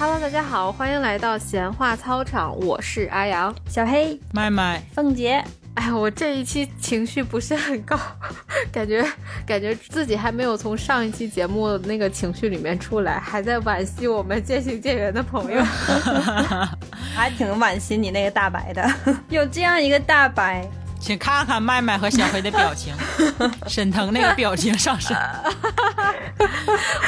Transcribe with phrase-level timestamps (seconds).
[0.00, 3.52] Hello，大家好，欢迎来到闲话操场，我是阿阳。
[3.68, 7.98] 小黑、麦麦，凤姐，哎，我这一期情绪不是很高，
[8.70, 9.04] 感觉
[9.44, 15.60] 感觉自己还没有从上一期节目那个情绪里面出来，还在惋惜我们渐行渐远的朋友。
[17.12, 18.88] 还挺惋惜你那个大白的，
[19.28, 20.64] 有这样一个大白，
[21.00, 22.94] 请看看麦麦和小黑的表情，
[23.66, 25.16] 沈腾那个表情上身。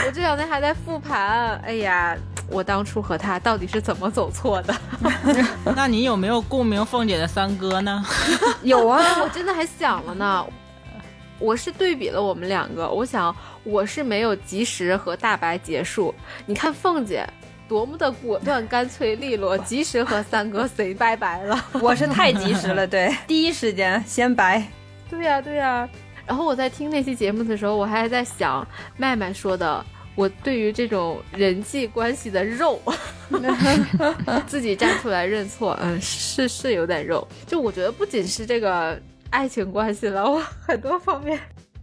[0.07, 2.17] 我这两天还在复盘，哎呀，
[2.49, 4.75] 我当初和他到底是怎么走错的？
[5.77, 8.05] 那你有没有共鸣凤姐的三哥呢？
[8.63, 10.47] 有啊，我真的还想了呢。
[11.39, 13.35] 我是对比了我们两个，我想
[13.65, 16.15] 我是没有及时和大白结束。
[16.45, 17.27] 你看凤姐
[17.71, 21.57] 多么的果断、干脆利落，及时和三哥 say 拜拜了。
[21.81, 24.61] 我是太及时了，对， 第一时间先拜。
[25.09, 25.89] 对呀、对呀、
[26.27, 29.85] 然后我在听那期节目的时候，我还在想麦麦说的，
[30.17, 32.83] 我对于这种人际关系的肉，
[34.49, 37.25] 自己站出来认错，嗯，是是有点肉。
[37.47, 41.39] 就我觉得不仅是这个爱情关系了，我很多方面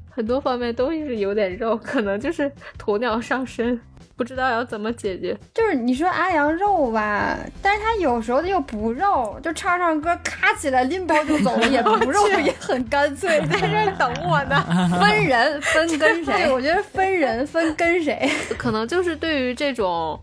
[0.10, 3.80] 很多方面都是有点肉，可能就是鸵鸟上身，
[4.18, 5.38] 不知道要怎么解决。
[5.54, 14.66] 就是你说阿阳肉吧，但是他有时候又不肉，就唱唱歌，咔起来拎包就走了， 也不肉，也很干脆， 在这等我呢。
[15.00, 16.52] 分人分跟对，谁？
[16.52, 20.20] 我觉得分人分跟谁，可能就是对于这种，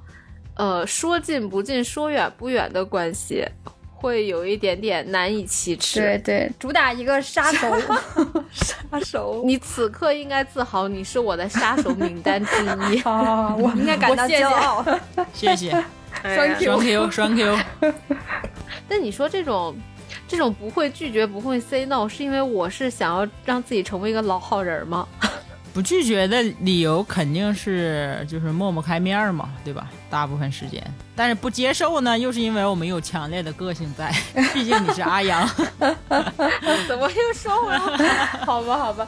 [0.57, 3.47] 呃，说近不近，说远不远的关系，
[4.05, 5.99] 会有一点点难以启齿。
[5.99, 7.75] 对对，主打一个杀手，
[8.53, 9.43] 杀手。
[9.47, 12.53] 你此刻应该自豪，你是我的杀手名单之
[12.93, 13.01] 一。
[13.09, 14.85] 啊，我应该感到我谢谢骄傲。
[15.33, 15.85] 谢谢，
[16.23, 17.59] 哎呀双 Q 双 Q。
[18.87, 19.75] 但你说这种，
[20.29, 25.09] 这种不会拒绝、不会 say no，是因为我是想要让自己成为一个老好人吗？
[25.75, 29.91] 不拒绝的理由肯定是就是抹不开面儿嘛，对吧？
[30.09, 30.81] 大部分时间，
[31.17, 34.15] 但是不接受呢，又是因为我们有强烈的个性在，
[34.55, 35.47] 毕竟你是阿阳。
[36.87, 38.25] 怎么又说回来？
[38.47, 39.07] 好吧，好吧。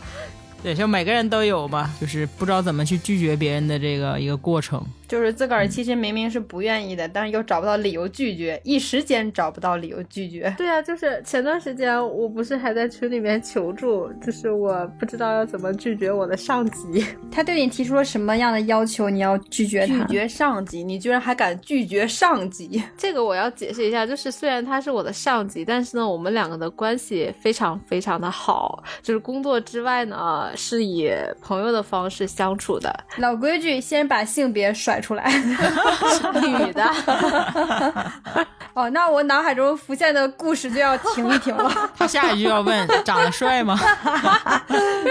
[0.60, 4.84] 对，就每个人都有吧，就是不知道怎么去拒绝别人的这个一个过程。
[5.08, 10.52] 就是自个儿其实明明是不愿意的，但是又找不到理由拒绝，一时间找不到理由拒绝。
[10.56, 17.04] 对啊，就是前段时间我不是还在群里面求助，就是我不知道要怎么拒绝我的上级。
[17.30, 20.04] 他对你提出了什么样的要求，你要拒绝他？
[20.06, 22.82] 拒绝上级，你居然还敢拒绝上级？
[22.96, 32.94] 这个我要解释一下，就是虽然他是我的上级，但是呢，我们两个的关系非常非常的好，就是工作之外呢是以朋友的方式相处的。
[33.18, 35.30] 老规矩，先把性别甩出来。
[36.42, 36.84] 女的，
[38.74, 41.72] 哦，那我脑海中浮现的故事就要停一停了。
[41.96, 43.78] 他下一句要问长得帅吗？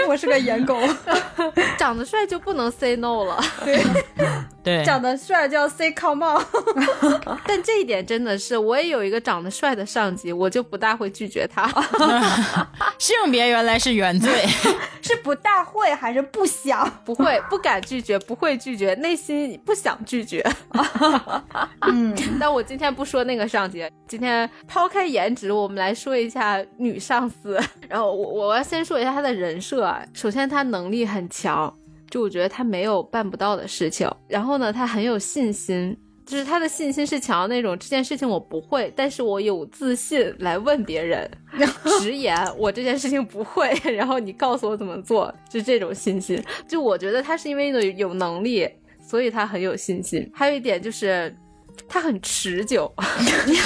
[0.08, 0.78] 我是个颜狗，
[1.76, 3.42] 长得帅就不能 say no 了。
[3.64, 3.82] 对，
[4.84, 6.44] 长得帅就要 say come on。
[7.46, 11.66] 但这一点真的是，我也有一个长得帅的上级，我就不大会拒绝他。
[12.98, 14.44] 性别原来是原罪。
[15.02, 16.90] 是不大会还是不想？
[17.04, 20.44] 不会，不敢拒绝，不会拒绝，内心不想拒绝。
[21.82, 27.56] 嗯，但我今天不说那个上级，今天抛开颜值，我们来说一下女上司。
[27.88, 31.72] 然后我我要先说一下她的人设啊，首先她能力很强，
[32.10, 34.10] 就我觉得他没有办不到的事情。
[34.28, 35.96] 然后呢，他很有信心。
[36.24, 41.30] 就是他的信心是强到那种这件事情我不会，但是我有自信来问别人，
[42.00, 46.42] 直言我这件事情不会，然后你告诉我怎么做，就这种信心。
[46.66, 48.68] 就我觉得他是因为有有能力，
[49.00, 50.28] 所以他很有信心。
[50.34, 51.32] 还有一点就是，
[51.88, 52.92] 她很持久。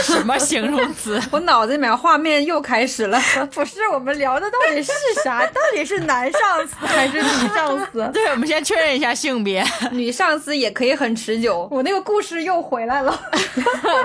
[0.02, 1.20] 什么形容词？
[1.30, 3.20] 我脑子里面画面又开始了。
[3.52, 4.92] 不是，我们聊的到底是
[5.24, 5.44] 啥？
[5.52, 8.08] 到底是男上司还是女上司？
[8.12, 9.64] 对，我们先确认一下性别。
[9.92, 11.68] 女上司也可以很持久。
[11.70, 13.20] 我那个故事又回来了。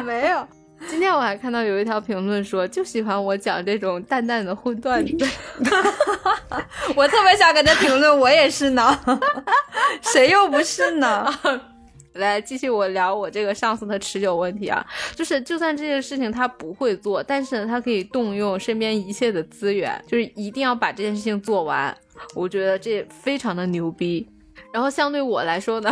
[0.04, 0.48] 没有。
[0.88, 5.28] 今天我还看到有一条评论说，就喜欢我讲这种淡淡的荤段子。
[6.96, 9.00] 我特别想给他评论，我也是呢，
[10.02, 11.34] 谁又不是呢？
[12.16, 14.86] 来继续我聊我这个上司的持久问题啊，
[15.16, 21.96] 就是就算这件事情他不会做，但是呢，他可以动用身边一切的资源，就是一定要把这件事情做完。
[22.34, 24.28] 我觉得这非常的牛逼。
[24.76, 25.90] 然后相对我来说呢，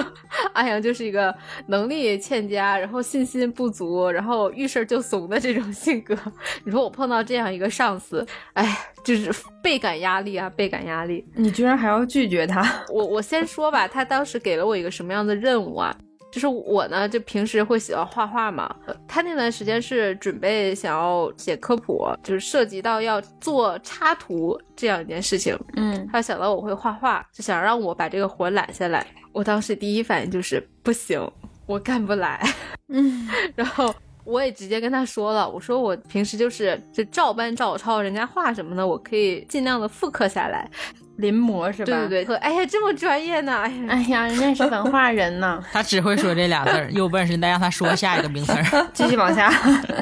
[0.52, 1.34] 阿阳就是一个
[1.68, 6.14] 能力欠佳，然后信心不足，然后遇事儿就怂的这种性格。
[6.62, 11.24] 你说我碰到这样一个上司，哎，就是倍感压力啊，倍感压力。
[11.34, 12.62] 你居然还要拒绝他？
[12.90, 15.96] 我我先说吧，他当时给了我一个什么样的任务啊？
[16.36, 18.76] 就是我呢，就平时会喜欢画画嘛。
[18.84, 25.58] 呃他那段时间是准备想要写科普，就是涉及到要做插图这样一件事情。
[25.76, 29.06] 嗯，他想到我会画画，就想让我把这个活揽下来。
[29.32, 31.18] 我当时第一反应就是不行，
[31.64, 32.46] 我干不来。
[32.88, 33.94] 嗯， 然后
[34.24, 40.70] 我也直接跟他说了，我说我平时就是就照搬照抄人家画什么的，我可以尽量的复刻下来。
[41.16, 41.86] 临摹是吧？
[41.86, 45.62] 对对对，和哎呀这么专业呢，哎呀，哎呀，人家是文化人呢。
[45.72, 48.64] 他只会说这俩字儿，有本事你再让他说下一个名词儿。
[48.92, 49.52] 继续往下，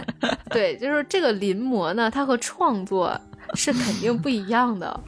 [0.50, 3.19] 对，就是这个临摹呢，它和创作
[3.55, 5.00] 是肯定不一样的。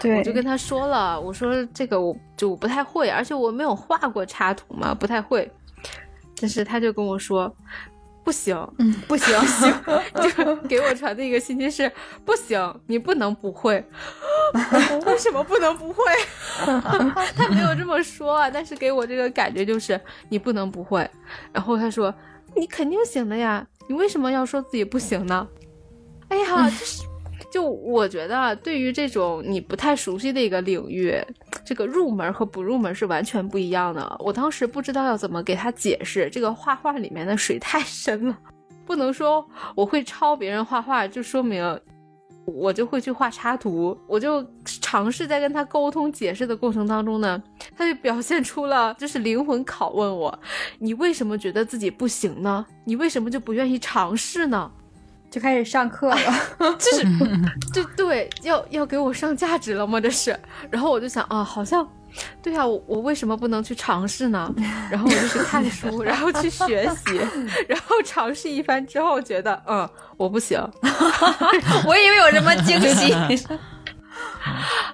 [0.00, 5.50] 对，我就跟他说了，我说这个我就我不太会，而且我没有画过插图嘛，不太会。
[6.40, 7.54] 但是他就跟我说，
[8.24, 9.72] 不行，嗯，不行， 行，
[10.14, 11.90] 就给我传的一个信息是，
[12.24, 13.84] 不行，你不能不会。
[15.06, 16.02] 为什么不能不会？
[17.36, 20.00] 他没有这么说啊，但是给我这个感觉就是
[20.30, 21.08] 你不能不会。
[21.52, 22.12] 然后他说，
[22.56, 25.46] 你肯定行的呀，你为什么要说自己不行呢？
[26.28, 27.02] 哎呀，就是。
[27.50, 31.16] 就我觉得，对于这种你不太熟悉的一个领域，
[31.64, 34.16] 这个入门和不入门是完全不一样的。
[34.20, 38.38] 我当时不知道要怎么给他解释，这个画画里面的水太深了，
[38.84, 41.80] 不能说我会抄别人画画，就说明
[42.44, 43.98] 我就会去画插图。
[44.06, 47.42] 我就尝试在跟他沟通解释的过程当中呢，
[47.74, 50.38] 他就表现出了就是灵魂拷问我：
[50.78, 52.66] 你为什么觉得自己不行呢？
[52.84, 54.70] 你为什么就不愿意尝试呢？
[55.34, 56.16] 就开始上课了，
[56.78, 57.04] 就是，
[57.74, 60.00] 对对，要要给我上价值了吗？
[60.00, 60.38] 这是，
[60.70, 61.84] 然后我就想啊，好像，
[62.40, 64.54] 对啊，我我为什么不能去尝试呢？
[64.88, 67.18] 然后我就去看书，然后去学习，
[67.66, 70.56] 然后尝试一番之后，觉得嗯，我不行，
[71.84, 73.12] 我以为有什么惊喜。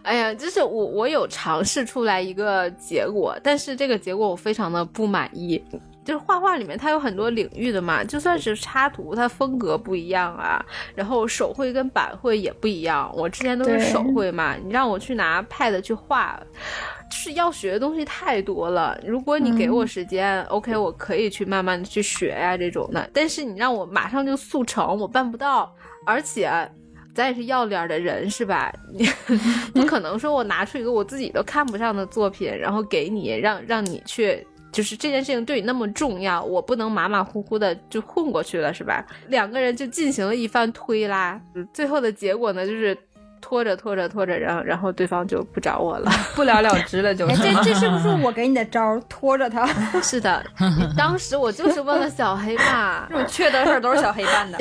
[0.02, 5.62] 哎呀，就是我我有尝试出来一个结果，但是这个结果我非常的不满意。
[6.04, 10.64] 就是画画里面它有很多领域的嘛，就算是插图，它风格不一样啊，
[10.94, 13.12] 然后手绘跟板绘也不一样。
[13.14, 16.40] 我之前都是手绘嘛，你让我去拿 pad 去画，
[17.10, 18.98] 就是要学的东西太多了。
[19.04, 23.08] 如果你给我时间、o k 我可以去慢慢的去学呀这种的。
[23.12, 25.72] 但是你让我马上就速成，我办不到。
[26.06, 26.50] 而且
[27.14, 28.72] 咱也是要脸的人是吧？
[28.88, 29.06] 你
[29.74, 34.46] 不可能说我拿出一个我自己都看不上的作品，然后给你，让让你去。
[34.72, 39.04] 就是这件事情对你那么重要，我不能马马虎虎的就混过去了，是吧？
[39.28, 41.40] 两个人就进行了一番推拉，
[41.72, 42.96] 最后的结果呢，就是
[43.40, 47.36] 拖着拖着拖着，然后然后对方就不找我了， 不了了之了，就是。
[47.36, 49.00] 这这是不是我给你的招儿？
[49.08, 49.66] 拖着他？
[50.02, 50.44] 是的，
[50.96, 54.58] 当时我就是问了小黑嘛， 这种缺德事儿都是小黑办的，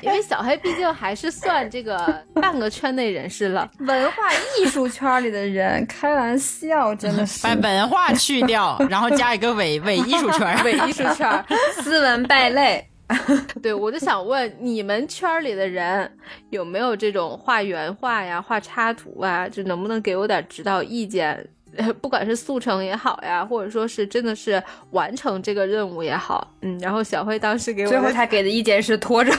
[0.00, 4.22] 因为小黑毕竟还是算这个半个圈内人士了，文化
[4.58, 11.44] 艺术圈里的人，开玩笑，真的是把文化去掉，然后加一个伪伪艺术圈，伪艺术圈，
[11.82, 12.87] 斯文败类。
[13.62, 16.10] 对，我就想问你们圈里的人
[16.50, 21.48] 有没有这种画原画呀、画插图啊，就能不能给我点指导意见？
[22.00, 24.60] 不管是速成也好呀，或者说是真的是
[24.90, 26.76] 完成这个任务也好，嗯。
[26.80, 29.30] 然后小辉当时给我最后他给的意见是拖着，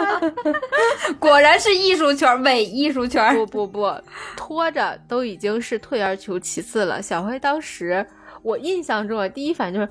[1.20, 3.34] 果然是艺术圈伪艺术圈。
[3.34, 3.94] 不不不，
[4.36, 7.00] 拖着都已经是退而求其次了。
[7.00, 8.04] 小辉当时
[8.42, 9.88] 我印象中啊，第一反应就是。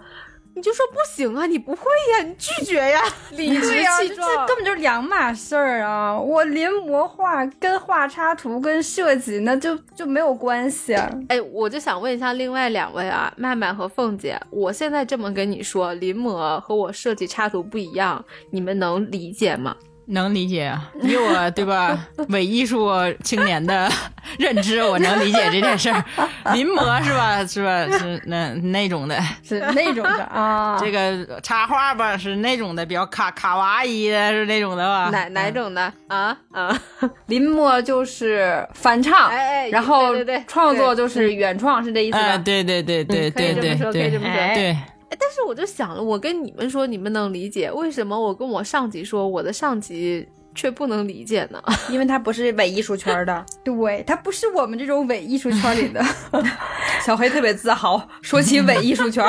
[0.56, 6.18] 你就说不行啊，你不会呀，你拒绝呀，理直气壮，这根本就是两码事儿啊！
[6.18, 10.95] 我临摹画跟画插图跟设计那就就没有关系。
[11.28, 19.76] 哎，我就想问一下另外两位啊，麦麦和凤姐，我现在这么跟你说，临摹和我设计插图不一样，你们能理解吗？
[20.07, 20.71] 能理解，
[21.02, 21.97] 以我对吧
[22.30, 22.92] 伪艺术
[23.24, 23.90] 青年的
[24.38, 26.04] 认知，我能理解这件事儿。
[26.54, 27.44] 临摹是吧？
[27.45, 27.97] 是吧？
[27.97, 30.78] 是那那种的，是那种的啊。
[30.81, 35.09] 这个插画吧，是那种的，比较卡卡哇伊的，是那种的吧？
[35.09, 36.81] 哪哪种的啊啊？
[37.28, 40.14] 临摹就是翻唱，哎，然后
[40.47, 42.38] 创作就是原创，是这意思吧？
[42.38, 44.78] 对对对对对对对，可以这么说，对。
[45.09, 51.62] 但是我就想了，我跟你们说，你们能理解为什么我跟我上级说，我的上级却不能理解呢？
[51.90, 56.04] 因为他不是伪艺术圈的，对他不是我们这种伪艺术圈里的。
[57.06, 59.24] 小黑特别自豪，说起伪艺术圈。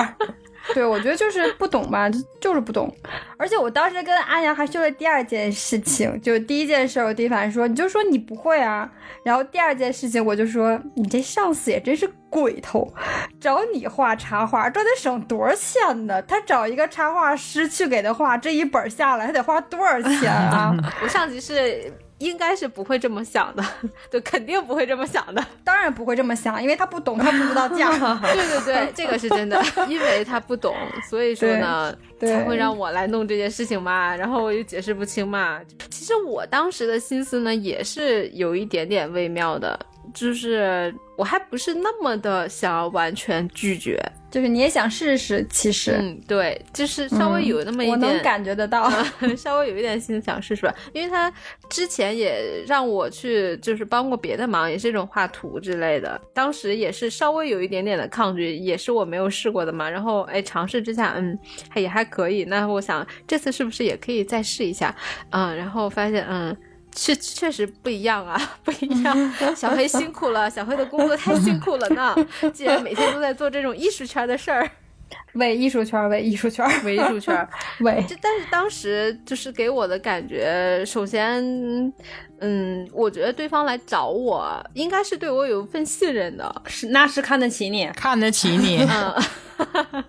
[0.75, 2.09] 对，我觉得就是不懂吧，
[2.41, 2.95] 就是不懂。
[3.39, 8.91] 而且我当时跟阿阳还说了第二件事情，就第一件事，我第一反应说，你就说你不会啊。
[9.23, 12.93] 然后第二件事情，我就说你这上司也真是鬼头，
[13.41, 16.21] 找你画插画，这得省多少钱呢？
[16.23, 20.75] 他找一个插画师去给他画，这一本下来，他得花多少钱啊？
[21.03, 21.93] 我上级是。
[22.19, 23.65] 应该是不会这么想的，
[24.11, 25.45] 对，肯定不会这么想的。
[25.63, 27.91] 当然不会这么想，因为他不懂，他不知道价。
[28.33, 30.75] 对 对对，这个是真的，因为他不懂，
[31.09, 34.17] 所以说呢，才会让我来弄这件事情嘛。
[34.17, 35.61] 然后我又解释不清嘛。
[35.91, 39.79] 其实我当时的心思呢，也是有一点点微妙的。
[40.15, 44.01] 就是我还不是那么的想要完全拒绝。
[44.29, 48.91] 就是你也想试试，其实、嗯，对，就是稍微有那么一点，我能感觉得到。
[49.35, 51.33] 稍微有一点心想试试吧，因为他
[51.71, 56.21] 之前也让我去，就是帮过别的忙，也是这种画图之类的。
[56.35, 59.89] 当时也是稍微有一点点的抗拒，也是我没有试过的嘛。
[59.89, 61.39] 然后哎，尝试之下，嗯，
[61.75, 62.45] 也还可以。
[62.45, 64.95] 那我想这次是不是也可以再试一下？
[65.31, 66.55] 嗯，然后发现，嗯。
[66.97, 69.33] 确确实不一样啊，不一样。
[69.55, 72.17] 小黑辛苦了，小黑的工作太辛苦了呢。
[72.53, 74.69] 既然每天都在做这种艺术圈的事儿，
[75.35, 77.49] 为艺术圈，为艺术圈，为艺术圈，
[77.81, 78.03] 为。
[78.09, 81.93] 这但是当时就是给我的感觉，首先，
[82.41, 88.79] 嗯，我觉得对方来找我，应该是对我有一份信任的，是那是看得起你，看得起你。
[88.91, 89.15] 嗯。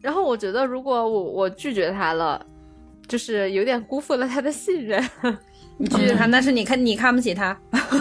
[0.00, 2.44] 然后我觉得，如果我我拒绝他了，
[3.06, 5.02] 就是有点辜负了他的信任。
[5.78, 7.56] 你拒绝他，那是你看你看不起他。
[7.70, 7.98] 我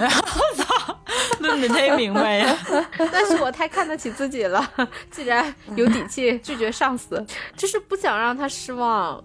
[0.56, 1.00] 操，
[1.40, 2.58] 那你忒明白呀！
[3.12, 4.66] 但是我太看得起自己了，
[5.12, 7.24] 既然有底气拒绝上司，
[7.56, 9.22] 就是不想让他失望，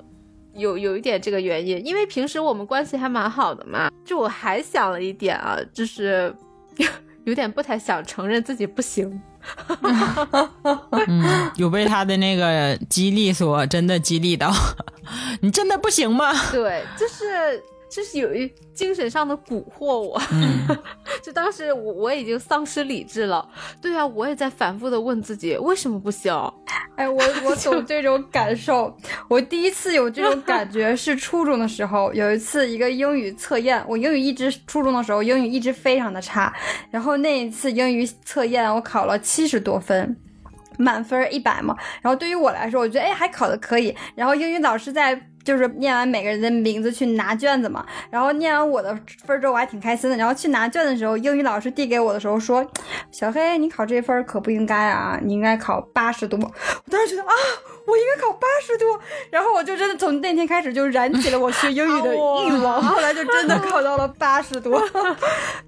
[0.55, 1.85] 有有一点这个原因。
[1.87, 3.91] 因为平时我们关系还蛮好的嘛。
[4.05, 6.35] 就我还想了一点啊，就是
[7.25, 9.21] 有点不太想承认自己不行。
[9.81, 14.53] 嗯，有被他的那个激励所真的激励到，
[15.41, 16.33] 你真的不行吗？
[16.51, 17.63] 对，就是。
[17.91, 20.21] 就是有一精神上的蛊惑我，
[21.23, 23.47] 就当时我我已经丧失理智了。
[23.83, 26.33] 对啊，我也在反复的问自己为什么不行。
[26.97, 28.97] 哎，我 我懂这种感受。
[29.29, 36.55] 我第一次有这种感觉是初中的时候， 有一次一个英语测验，我英语一直初中的时候英语一直非常的差，
[36.91, 40.17] 然后那一次英语测验我考了七十多分。
[40.79, 43.95] 满分一百嘛，然后对于我来说，我觉得哎还考的可以。
[44.15, 50.17] 然后英语老师在就是念完每个人的名字去拿卷子嘛，然后念完我的分之后我还挺开心的。
[50.17, 52.67] 然后去拿卷子的时候，英语老师递给我的时候说
[53.11, 57.33] ：“小黑，你考这分可不应该啊，你应该考八十多。”我当时觉得啊，
[57.87, 59.01] 我应该考八十多。
[59.31, 64.83] 然后我就真的从那天开始就燃起了我学英语的 欲望，后来就真的考到了八十多。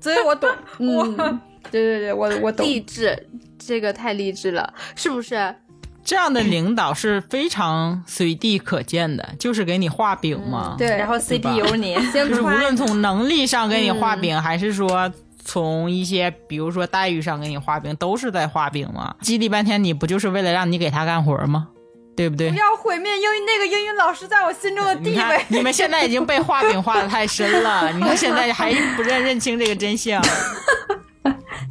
[0.01, 2.67] 所以我懂， 嗯，对对对，我我懂。
[2.67, 3.29] 励志。
[3.65, 5.55] 这个太励志了，是不是？
[6.05, 10.75] 这样的领导是非常随地可见的，就是给你画饼嘛。
[10.77, 15.13] 对，然后 CPU 你， 就是无论从能力上给你画饼，还是说
[15.45, 19.15] 从一些比如说待遇上给你画饼，都是在画饼嘛。
[19.21, 21.69] 激励半天，你不就是为了让你给他干活吗？
[22.15, 22.51] 对不对？
[22.51, 25.45] 不要毁灭英语那个英语老师在我心中的地位。
[25.49, 30.23] 你们现在已经被画饼画的太深了， 你看现在还不认认清这个真相。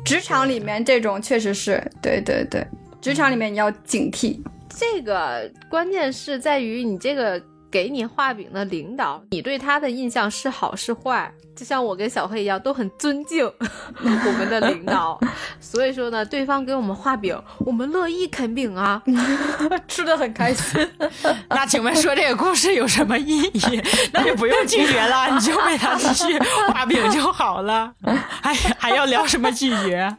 [0.04, 2.66] 职场里面这种确实是对对对，
[3.02, 4.40] 职场里面你要警惕。
[4.70, 11.34] 这个关键是在于你这个给你画饼的领导，你对他的印象是好是坏。
[11.54, 13.46] 就像我跟小黑一样，都很尊敬
[14.02, 15.20] 我们的领导，
[15.60, 19.02] 所以说呢，对方给我们画饼，我们乐意啃饼啊，
[19.88, 20.90] 吃的很开心。
[21.50, 23.82] 那请问说这个故事有什么意义？
[24.14, 27.94] 那就不用拒绝了，你就为他继续画饼就好了。
[28.42, 30.18] 还还要聊什么拒绝？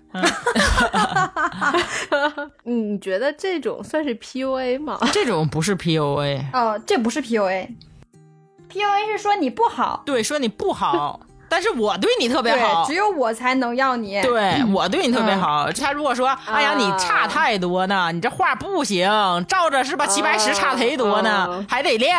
[2.64, 4.98] 你觉得这种算是 PUA 吗？
[5.12, 11.20] 这种不是 PUA 哦，这不是 PUA，PUA 是说你不好，对，说你不好。
[11.52, 14.18] 但是我对你特别好，只有我才能要你。
[14.22, 15.70] 对我对你特别好。
[15.72, 19.06] 他如果说，哎呀，你差太多呢，你这画不行，
[19.46, 20.06] 照着是吧？
[20.06, 22.16] 齐白石差忒多呢，还得练。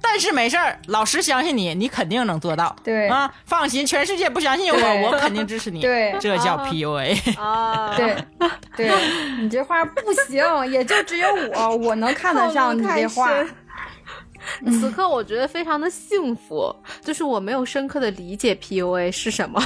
[0.00, 2.76] 但是没事儿，老师相信你，你肯定能做到。
[2.84, 5.80] 对啊，放心，全世界不相信我，我肯定支持你。
[5.80, 7.40] 对，这叫 PUA。
[7.40, 8.16] 啊，对，
[8.76, 8.92] 对
[9.40, 13.32] 你这画不行，也就只有我，我能看得上你这画。
[14.80, 19.62] 此刻我觉得非常的幸福，就是我没有深刻的理解 PUA 是什么，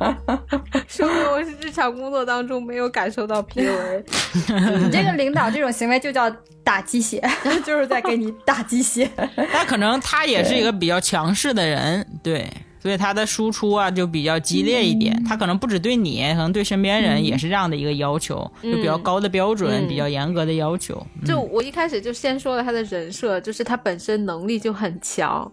[0.86, 4.04] 说明我是日常工作当中没有感受到 PUA。
[4.78, 6.30] 你这个领导这种行为就叫
[6.62, 7.22] 打鸡血，
[7.64, 9.10] 就是在给你打鸡血。
[9.52, 12.48] 他可能他也是一个比较强势的人，对。
[12.86, 21.04] 所以他的输出啊就比较激烈一点，他可能不止对你，可能对身边人也是这样的一个要求，就比较高的标准，比较严格的要求。
[21.24, 25.50] 就我一开始就先说了他的人设，就是他本身能力就很强，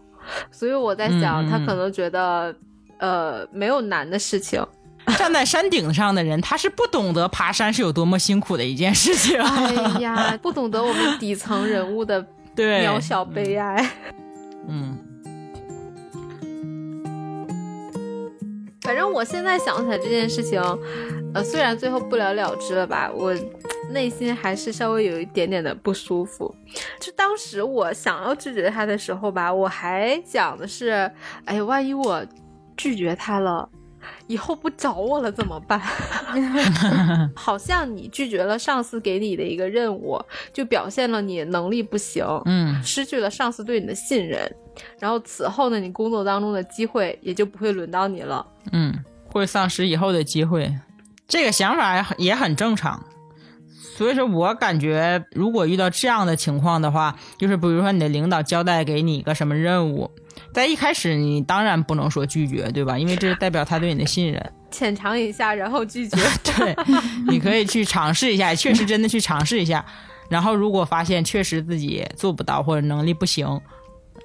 [0.52, 2.56] 所以我在想他可能觉得
[3.00, 4.64] 呃没有难的事情。
[5.18, 9.42] 站在山顶上的人，他是不懂得爬山是有多么辛苦的一件事情。
[9.42, 12.24] 哎呀， 不懂得我们底层人物的
[12.56, 13.90] 渺小悲哀。
[14.70, 14.96] 嗯。
[18.84, 20.62] 反正我现在想起来这件事情，
[21.34, 23.34] 呃，虽然最后不了了之了吧，我
[23.90, 26.54] 内心还是稍微有一点点的不舒服。
[27.00, 31.10] 就当时我想要拒绝他的时候吧，我还想的是，
[31.46, 32.26] 哎呀，万一我
[32.76, 33.70] 拒绝他了，
[34.28, 35.80] 以后不找我了怎么办？
[37.36, 40.20] 好像你拒绝了上司给你的一个任务，
[40.54, 44.40] 就表现了你能力不行，嗯，失去了上司对你的信任，
[45.00, 48.46] 然后此后呢，你工作当中的机会也就不会轮到你了。
[48.72, 48.94] 嗯，
[49.32, 50.74] 会丧失以后的机会，
[51.28, 53.04] 这个想法也很正常。
[53.96, 60.10] 所以说我感觉，如果遇到这样的情况的话，就是比如说你的领导交代给你一个什么任务，
[60.54, 62.98] 在一开始你当然不能说拒绝，对吧？
[62.98, 64.54] 因为这代表他对你的信任。
[64.70, 66.18] 浅尝一下，然后拒绝。
[66.58, 66.76] 对，
[67.28, 69.84] 你可以去尝试一下，确实真的去尝试一下。
[70.30, 73.60] 然后如果发现确实自己做不到或者能力不行，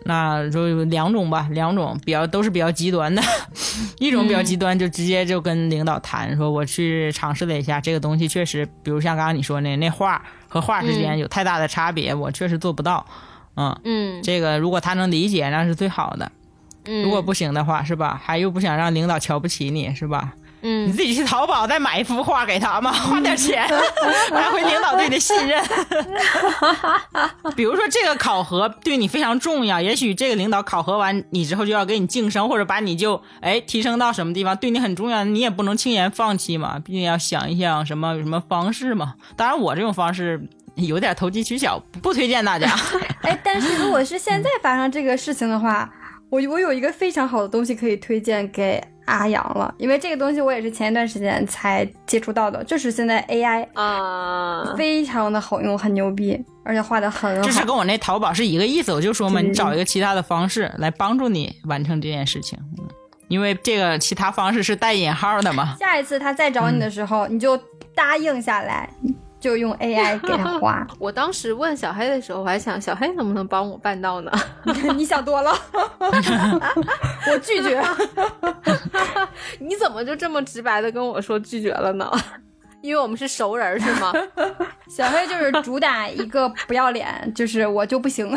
[0.04, 3.22] 那就两种吧，两种比较都是比较极端的。
[3.98, 13.04] 一种比较极端，就直接就跟领导谈，说我去尝试了一下这个东西，确实，比如像刚刚你说那那画和画之间有太大的差别，我确实做不到。
[13.58, 16.30] 嗯嗯这个如果他能理解，那是最好的。
[16.84, 18.18] 嗯，如果不行的话，是吧？
[18.24, 20.32] 还又不想让领导瞧不起你，是吧？
[20.60, 23.64] 你嗯自己去淘宝再买一幅画给他嘛， 花点钱，
[24.32, 25.62] 拿回领导对你的信任。
[27.54, 39.14] 比如说这个考核对你非常重要，也许这个领导考核完你之后就要给你晋升，或者把你就哎提升到什么地方，对你很重要，你也不能轻言放弃嘛，毕竟要想一想什么有什么方式嘛。
[39.36, 40.48] 当然我这种方式
[40.86, 42.68] 有点投机取巧，不推荐大家。
[43.22, 45.90] 哎，但是如果是现在发生这个事情的话，
[46.30, 57.42] 我我有一个非常好的东西可以推荐给阿阳了，因为这个东西我也是前一段时间才接触到的，就是现在 AI 啊，非常的好用，很牛逼，而且画的很好。
[57.42, 62.86] 这是跟我那淘宝是一个意思，我就说嘛，你找一个其他的方式来帮助你完成这件事情，嗯，
[63.28, 65.74] 因为这个其他方式是带引号的嘛。
[65.80, 67.58] 下一次他再找你的时候，你就
[67.94, 68.90] 答应下来，
[69.40, 70.86] 就用 AI 给他画。
[70.98, 74.32] 我当时问小黑的时候，我还想小黑能不能帮我办到呢？
[74.96, 75.52] 你想多了，
[76.00, 77.82] 我拒绝。
[79.58, 82.10] 你怎么就这么直白的跟我说拒绝了呢？
[82.80, 84.12] 因为我们是熟人是吗？
[84.88, 88.32] 小黑就是主打一个不要脸，就是我就不行。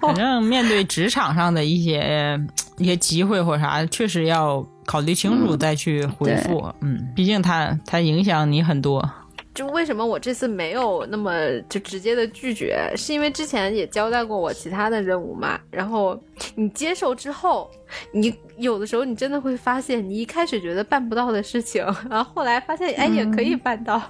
[0.00, 2.40] 反正面对职场上的一些
[2.78, 6.72] 一些机会或啥，确实要考虑清楚再去回复。
[6.80, 9.06] 嗯，毕竟它它影响你很多。
[9.54, 11.32] 就为什么我这次没有那么
[11.68, 15.60] 就直接的拒绝，是因为之前也交代过我其他的任务嘛。
[15.70, 16.18] 然后
[16.54, 17.70] 你接受之后，
[18.12, 24.02] 你有的时候你真的会发现，你一开始觉得办不到的事情，然后后来发现哎也可以办到，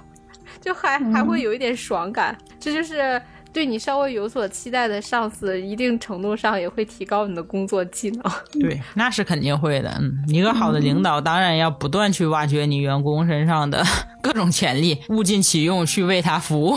[0.61, 2.37] 就还还会有一点爽感。
[2.59, 3.21] 这就是
[3.53, 8.23] 对你稍微有所期待的上司，一定程度上也会提高你的工作技能。
[8.59, 9.89] 对，那是肯定会的。
[10.01, 13.83] 嗯，一个好的领导当然要不断去挖掘你员工身上的
[14.23, 16.75] 各种潜力，物尽其用去为他服务，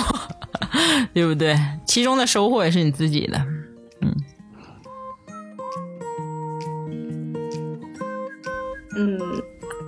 [1.14, 1.58] 对不对？
[1.86, 3.42] 其中的收获也是你自己的。
[8.98, 9.18] 嗯，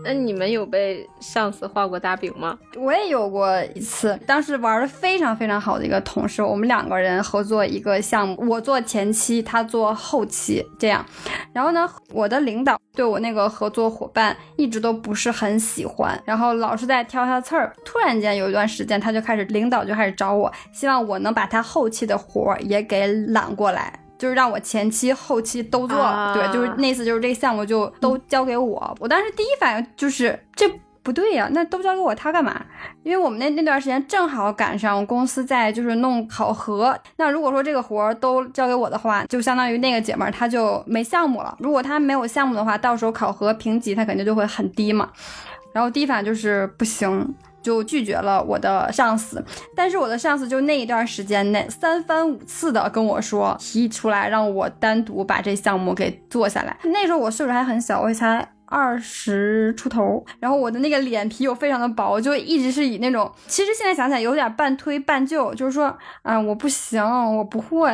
[0.04, 2.58] 那你们有被上司画过大饼吗？
[2.76, 11.04] 我也有过一次，当时玩的非常非常好的一个同事，我们两个人合作一个项目，我做前期，他做后期，这样。
[11.52, 17.72] 然后呢，我的领导对我那个合作伙伴一直都不是很喜欢，然后老是在挑他刺儿。
[17.84, 24.00] 突然间有一段时间，他就开始领导就开始找我，希望我能把他后期的活儿也给揽过来。
[24.18, 28.96] 就是让我前期、后期都做，啊对，就是那次就是这个项目就都交给我。
[28.98, 30.68] 我当时第一反应就是这
[31.02, 32.60] 不对呀、那都交给我，他干嘛？
[33.02, 41.56] 因为我们那那段时间正好赶上公司在就是弄考核，那如果说这个活儿都交给我的话，就相当于那个姐们儿她就没项目了。
[41.60, 45.08] 如果她没有项目的话，到时候考核评级她肯定就会很低嘛。
[45.72, 47.34] 然后第一反应就是不行。
[47.62, 49.44] 就拒绝了我的上司，
[49.74, 56.76] 但是我的上司就那一段时间内三番五次的跟我说，提出来让我单独把这项目给做下来。
[56.84, 67.02] 那时候我岁数还很小，我才二十出头，然后我的那个脸皮又非常的薄，就一直是以那种，其实现在想起来有点半推半就，就是说，啊、我不行，
[67.36, 67.90] 我不会。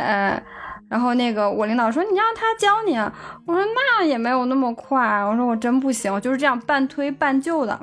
[0.91, 3.13] 然后那个我领导说你让他教你啊，
[3.47, 7.81] 我说那也没有那么快，我说我真不行，就是这样半推半就的。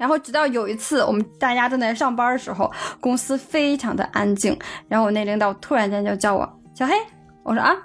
[0.00, 4.58] 然后直到有一次，我们大家正在上班的时候，公司非常的安静，
[4.88, 6.94] 然后我那领导突然间就叫我小黑，
[7.42, 7.76] 我说啊，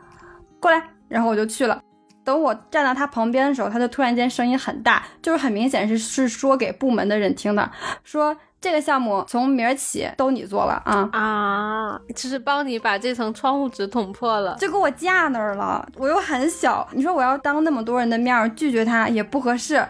[0.62, 1.82] 过来，然后我就去了。
[2.24, 7.70] 等我站到他旁边的时候，他就突然间声音很大，就是很明显是是说给部门的人听的，
[8.06, 14.56] 说这个项目从明儿起都你做了啊，啊，就是帮你把这层窗户纸捅破了。
[14.56, 15.86] 就给我架那儿了。
[15.98, 19.86] 我又很小，你说我要当那么多人的面儿拒绝他也不合适。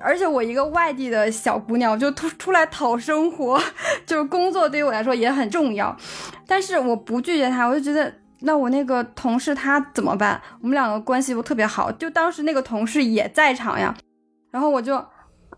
[0.00, 3.60] 而且我一个外地的小姑娘，就出出来讨生活，
[4.06, 5.96] 就是工作对于我来说也很重要。
[6.46, 10.40] 但是我不拒绝他，我就觉得那我那个同事他怎么办？
[10.62, 13.94] 我们两个关系又特别好，就当时那个同事也在场呀。
[14.50, 14.94] 然后我就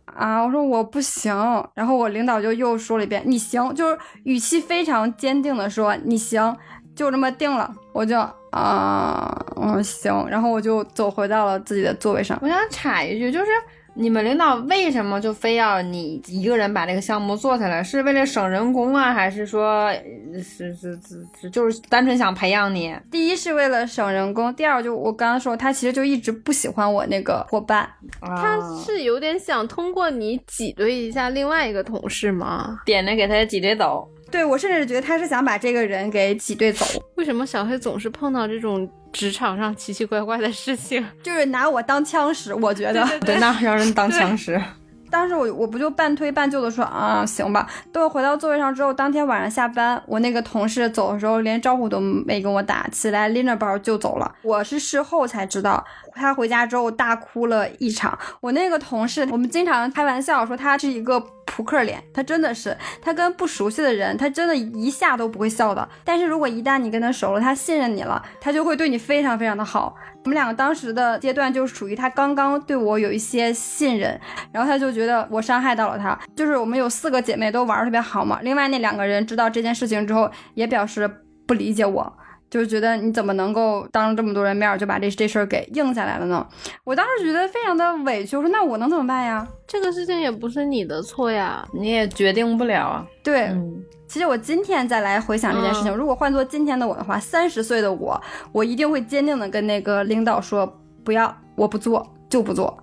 [0.06, 1.32] 啊，我说我不行，
[1.74, 6.56] 然后我领导就又说了一遍你行，就是语气非常坚定的说你行，
[6.96, 8.18] 就这么定了，我就
[8.50, 12.36] 啊嗯行，然后我就走回到了自己的座位上。
[12.42, 13.46] 我想插一句，就是
[13.94, 17.82] 你们领导为什么就非要你一个人把这个项目做下来？
[17.82, 22.94] 是为了省人工啊，还是说呃是是是是就是单纯想培养你？
[23.10, 27.88] 第一是为了省人工，第二就我刚刚说他其实就一直不喜欢我那个伙伴，
[28.20, 32.80] 他啊是有点想通过你挤兑一下另外一个同事吗？
[32.84, 34.08] 点着给他挤兑走。
[34.30, 41.04] 对我甚至觉得他是想把这个人给挤兑走，为什么小黑总是碰到这种职场上奇奇怪怪的事情？
[41.22, 43.06] 就是拿我当枪使，我觉得。
[43.20, 44.60] 对，那让人当枪使。
[45.10, 54.32] 当时我我不就半推半就的说啊行吧，等我回到座位上之后，当天晚上下班，我那个同事走的时候连招呼都没跟我打，起来拎着包就走了。
[54.42, 55.84] 我是事后才知道，
[56.20, 58.16] 他回家之后大哭了一场。
[58.40, 65.88] 我那个同事，我们经常开玩笑说他是一个扑克脸，他真的是，他跟不熟悉的人，他真的一下都不会笑的。
[66.04, 69.94] 但是如果一旦你跟他熟了，他信任你了，他就会对你非常非常的好。
[70.22, 74.20] 我们两个当时的阶段就是属于他刚刚对我有一些信任，
[74.52, 76.18] 然后他就觉得我伤害到了他。
[76.36, 81.10] 就是我们有四个姐妹都玩的特别好嘛，另外那两个人知道这件事情之后，也表示
[81.46, 82.12] 不理解我。
[82.50, 86.44] 就是觉得你怎么能够当着这么多人面就把这这事儿给应下来了呢？
[86.82, 89.46] 我当时觉得非常的委屈，我说那我能怎么办呀？
[89.66, 91.64] 这个事情也不是你的错呀。
[91.72, 93.06] 你也决定不了啊。
[93.22, 100.66] 对，嗯，其实我今天再来回想这件事情，如果换做今天的我的话，三十岁的我，我一定会坚定的跟那个领导说，
[101.04, 102.76] 不要，我不做就不做。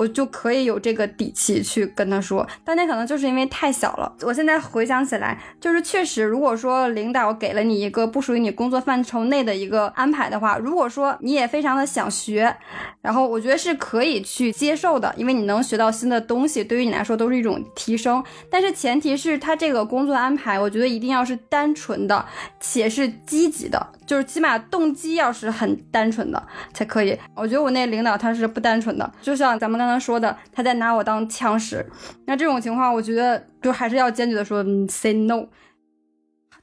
[0.00, 4.10] 我就可以有这个底气去跟他说，当年可能就是因为太小了。
[4.22, 12.56] 我现在回想起来，就是确实，如果说领导给了你一个不属于你工作范畴内的一个安排的话，如果说你也非常的想学，
[13.02, 18.24] 然后我觉得是可以去接受的，因为你能学到新的东西，对于你来说都是一种提升。
[18.50, 22.24] 但是前提是他这个工作安排，我觉得一定要是单纯的，
[22.58, 27.16] 且是积极的，就是起码动机要是很单纯的才可以。
[27.32, 31.86] 我觉得我那领导他是不单纯的，就像咱们刚刚说的，他在拿我当枪使。
[32.26, 35.46] 那这种情况，我觉得就还是要坚决的说、嗯、say no。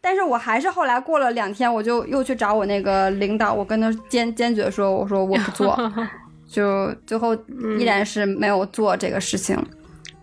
[0.01, 5.79] 但是我还是后来过了两天，我就又去找我那个领导，我跟他坚坚决地说，我说我不做，
[6.45, 7.33] 就最后
[7.79, 9.57] 依然是没有做这个事情。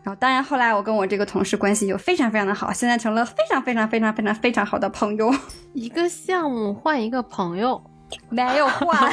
[0.05, 5.35] 然后，当然后来我跟我这个同事关系就非常非常的好，现在成了非常非常非常非常非常好的朋友。
[5.73, 7.83] 一个项目换一个朋友。
[8.29, 9.13] 没有换，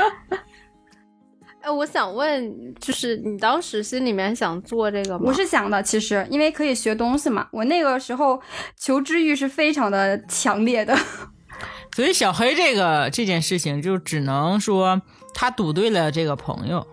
[1.60, 5.24] 哎，我想问，就是你当时心里面想做这个吗？
[5.26, 8.40] 我是想的，其实因为可以学东西嘛，我那个时候
[8.78, 10.96] 求知欲是非常的强烈的。
[11.94, 15.02] 所以小黑这个这件事情，就只能说
[15.34, 16.86] 他赌对了这个朋友。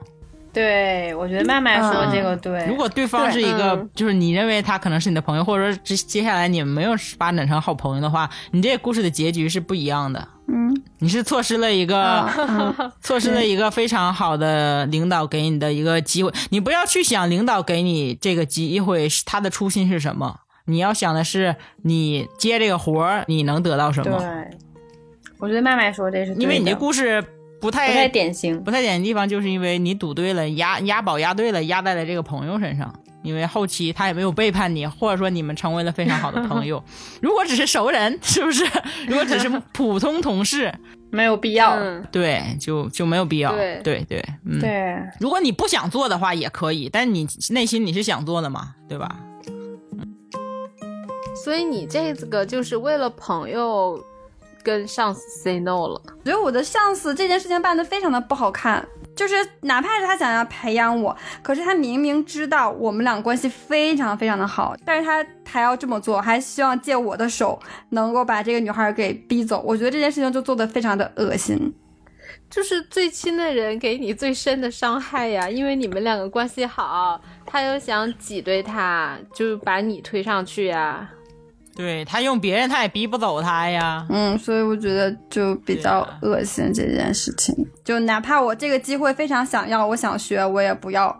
[0.53, 2.65] 对，我觉得麦麦说这个对。
[2.67, 10.27] 如果对方是一个，嗯就是你认为他可能是你的朋友，或者说接接下来你们没有发展成好朋友的话，你这个故事的结局是不一样的。
[10.47, 12.27] 嗯，你是错失了一个，
[13.01, 16.31] 错失了一个非常好的领导给你的一个机会。
[16.49, 24.45] 你不要去想领导给你这个机会是他的初心是什么，你要想的是你接这个活儿你能得到什么对么。，
[25.39, 27.21] 我觉得麦麦说这是对的因为你这故事
[27.59, 28.63] 不太不太典型。
[28.63, 32.93] 不太典型的地方，就是因为你赌对了，押押宝押对了，押在了这个朋友身上。
[33.23, 36.81] 因为后期他也没有背叛你，或者说你们成为了非常好的朋友。
[37.21, 38.63] 如果只是熟人，是不是？
[39.07, 40.73] 如果只是普通同事，
[41.11, 41.71] 没有必要。
[41.71, 43.51] 嗯，对，就就没有必要。
[43.53, 44.61] 对对对，嗯。
[44.61, 49.19] 对，如果你不想做的话也可以，但你内心你是想做的嘛，对吧？
[51.43, 54.01] 所以你这个就是为了朋友
[54.67, 56.01] 跟上司 say no 了。
[56.19, 67.57] 我觉得我的上司这件事情办得非常的不好看，就是哪怕是他想要培养我，可是他明明知道我们俩关系非常非常的好，但是他还要这么做，还希望借我的手
[67.91, 69.63] 能够把这个女孩给逼走。
[69.65, 71.73] 我觉得这件事情就做得非常的恶心。
[72.49, 81.09] 就是最亲的人给你最深的伤害呀，因为你们两个关系好，他又想挤兑他，就把你推上去呀。
[81.77, 84.03] 对他用别人，他也逼不走他呀。
[84.09, 87.55] 嗯，所以我觉得就比较恶心这件事情。
[87.85, 91.15] 就哪怕我这个机会非常想要，我想学，我也不要。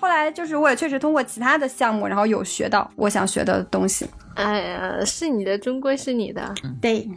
[0.00, 4.04] 后来就是我也确实通过其他的项目，然后有学到我想学的东西。
[4.34, 6.52] 哎呀，是你的终归是你的。
[6.82, 7.08] 对，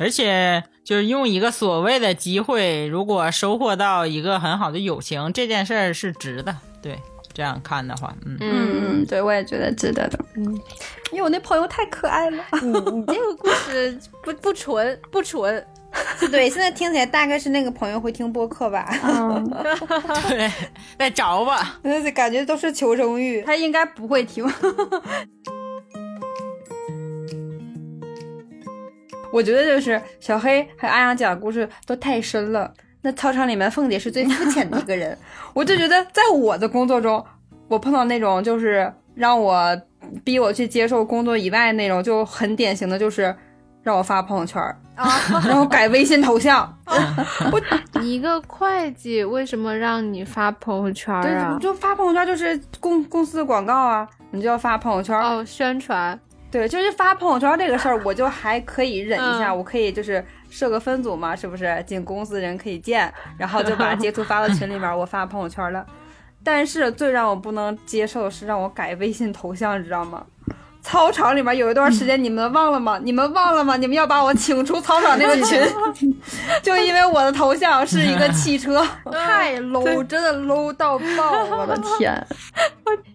[0.00, 6.56] 而且就是用一个所谓的机会，如果收获到一个很好的友情，这件事儿是值的。
[6.82, 6.98] 对，
[7.36, 10.18] 这样看的话，嗯，嗯嗯，对，我也觉得值得的。
[10.36, 10.42] 嗯，
[11.12, 12.42] 因为我那朋友太可爱了。
[12.62, 15.62] 你你这个故事不不纯不纯，
[16.32, 19.44] 对，现在听起来大概是那个朋友会听播客吧，嗯，
[20.30, 20.50] 对，
[20.98, 21.78] 再找吧。
[22.14, 23.42] 感觉都是求生欲。
[23.42, 24.42] 他应该不会听。
[29.30, 32.72] 我觉得就是小黑还有阿阳讲的故事都太深了。
[33.02, 35.16] 那操场里面凤姐是最肤浅的一个人，
[35.54, 37.24] 我就觉得在我的工作中，
[37.68, 39.80] 我碰到那种就是让我
[40.24, 43.34] 逼我去接受工作以外的内容，就很典型的就是
[43.82, 44.76] 让我发朋友圈儿，
[45.46, 46.76] 然后改微信头像，
[48.00, 51.62] 你一个会计为什么让你发朋友圈对，啊你？
[51.62, 55.16] 就发朋友圈就是公公司的广告啊，你就要发朋友圈。
[55.18, 56.18] 哦，宣传。
[56.48, 60.24] 对，就是发朋友圈这个事儿，我就还可以忍一下，嗯我可以就是
[60.56, 61.84] 设个分组嘛，是不是？
[61.86, 65.86] 进公司人可以见，然后就把截图发到群里面， 我发朋友圈了。
[66.42, 70.24] 但是最让我不能接受的是让我改微信头像，你知道吗？
[70.86, 72.96] 操场里面有一段时间，你们忘了吗？
[73.02, 73.76] 你们忘了吗？
[73.76, 75.60] 你们要把我请出操场那个 群，
[76.62, 78.86] 就因为我的头像是一个汽车。
[79.10, 81.44] 太 low，真的 low 到爆！
[81.56, 82.24] 我的天，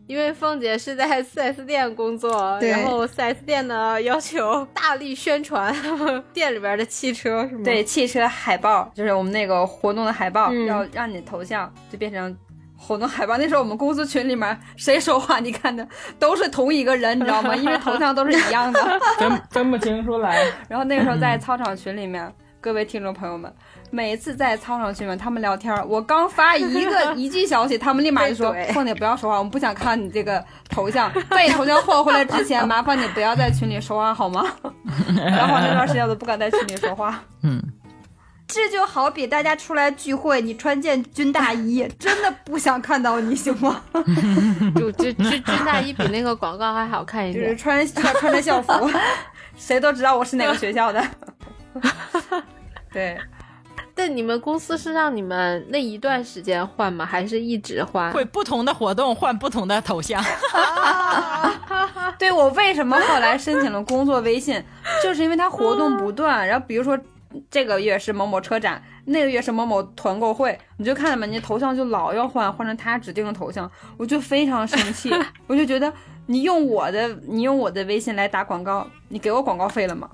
[0.05, 5.73] 因为凤姐是在 4S 店工作，然后 4S 店呢要求大力宣传
[6.34, 7.62] 店里边的汽车，是吗？
[7.63, 12.36] 对，汽车海报就是我们那个活动的海报，嗯要让你的头像就变成
[12.82, 13.38] 活动海报。
[13.38, 17.56] 那时候我们公司群里面谁说话，你看的都是同一个人，你知道吗？
[17.56, 19.00] 因为头像都是一样的。
[19.20, 20.44] 分分 不清楚来。
[20.67, 23.54] 然后那个时候在操场群里面，各位听众朋友们，
[23.91, 34.46] 每次在操场群里面他们聊天，我刚发一个一句消息，他们立马就说被怼：“凤姐不要说话，我们不想看你这个头像，在你头像换回来之前，麻烦你不要在群里说话好吗？”
[35.15, 37.20] 然后那段时间我都不敢在群里说话。
[37.44, 37.62] 嗯，
[38.54, 43.82] 这就好比大家出来聚会，你穿件军大衣， 真的不想看到你，行吗？
[44.76, 47.56] 就就就军大衣比那个广告还好看一点就是。
[47.56, 48.90] 穿穿穿着校服，
[49.56, 51.02] 谁都知道我是哪个学校的。
[52.92, 53.18] 对，
[53.96, 57.06] 但你们公司是让你们那一段时间换吗？
[57.06, 58.12] 还是一直换？
[58.12, 60.22] 会不同的活动换不同的头像。
[62.20, 64.62] 对我为什么后来申请了工作微信，
[65.02, 66.46] 就是因为它活动不断。
[66.46, 67.00] 然后比如说
[67.50, 71.28] 这个月是某某车展，那个月是某某团购会，你就看见没？
[71.28, 75.12] 你头像就老要换，换成他指定的头像，我就非常生气。
[75.48, 75.91] 我就觉得
[76.28, 80.10] 你用我的，你用我的微信来打广告，你给我广告费了吗？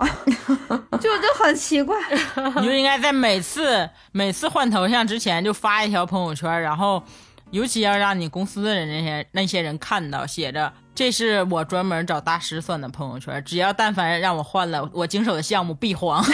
[1.00, 1.96] 就就很奇怪。
[2.60, 7.02] 你就应该在每次每次换头像之前就发一条朋友圈，然后
[7.50, 16.22] 尤其要让你公司的人那些那些人看到，写着这是我专门找大师算的朋友圈，只要但凡让我换了，我经手的项目必黄。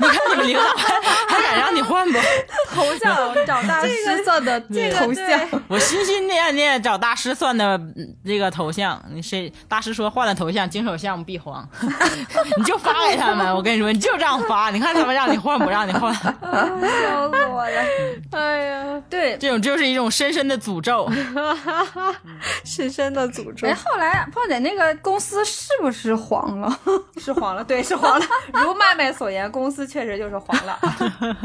[0.00, 2.18] 你看你们领导还还让你换不？
[2.74, 11.66] 头像找大师算的头像，我心心念念找大师算的嗯这个头像，你谁大师说换了头像，经手项目必黄，
[12.56, 13.54] 你就发给他们。
[13.54, 17.84] 我跟你说，你就这样发，你看他们让你换不让你换， 笑死我了！
[18.32, 21.08] 哎呀，对，这种就是一种深深的诅咒。
[22.64, 23.74] 深深的诅咒哎，。
[23.74, 26.78] 后来胖姐那个公司是不是黄了？
[27.18, 28.26] 是黄了，对，是黄了。
[28.54, 30.78] 如麦麦所言，公司确实就是黄了。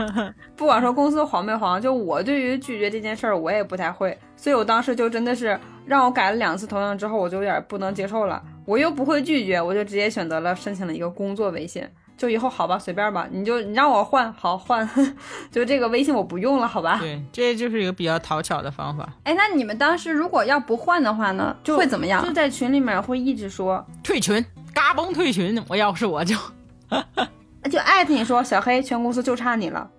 [0.56, 8.42] 不管说公司黄没黄，就我对于拒绝这件事儿，我也不太会，所以我当时就真的是让我改了两次头像之后，我就有点不能接受了。
[8.66, 11.88] 我又不会拒绝，我就直接选择了申请了一个工作微信。
[12.18, 14.88] 就以后好吧，随便吧，你就你让我换，好换，
[15.50, 16.98] 就这个微信我不用了，好吧？
[17.00, 19.08] 对，这就是一个比较讨巧的方法。
[19.24, 22.34] 哎，那你们当时如果要不换的话呢，就会怎么样就？
[22.34, 25.64] 在群里面会一直说，退群，嘎嘣退群。
[25.70, 26.36] 我要是我就
[27.70, 29.90] 就艾特你说小黑，全公司就差你了。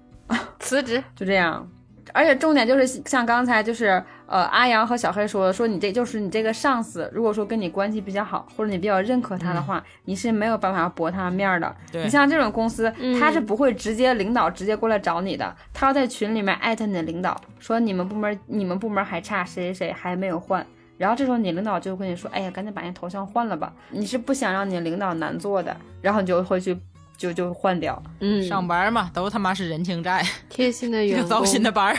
[0.59, 1.68] 辞职， 就这样。
[2.12, 11.73] 而且重点就是像刚才就是呃阿阳和小黑说的，说你这就是你这个上司，如果说跟你关系比较好，或者你比较认可他的话，你是没有办法驳他面儿的。
[11.92, 20.66] 你像这种公司，嗯他是不会直接领导直接过来找你的，他要在群里面艾特你的领导，说你们部门你们部门还差谁谁谁还没有换。
[20.99, 26.77] 然后这时候你领导就会跟你说，哎呀，赶紧把那头像换了吧，你是不想让你领导难做的，然后你就会去
[27.20, 28.02] 就就换掉。
[28.20, 31.96] 嗯，上班嘛，都他妈是人情债，贴心的这个员 工， 糟心的班儿。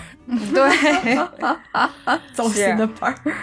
[0.51, 1.15] 对，
[2.34, 3.34] 糟心的班儿。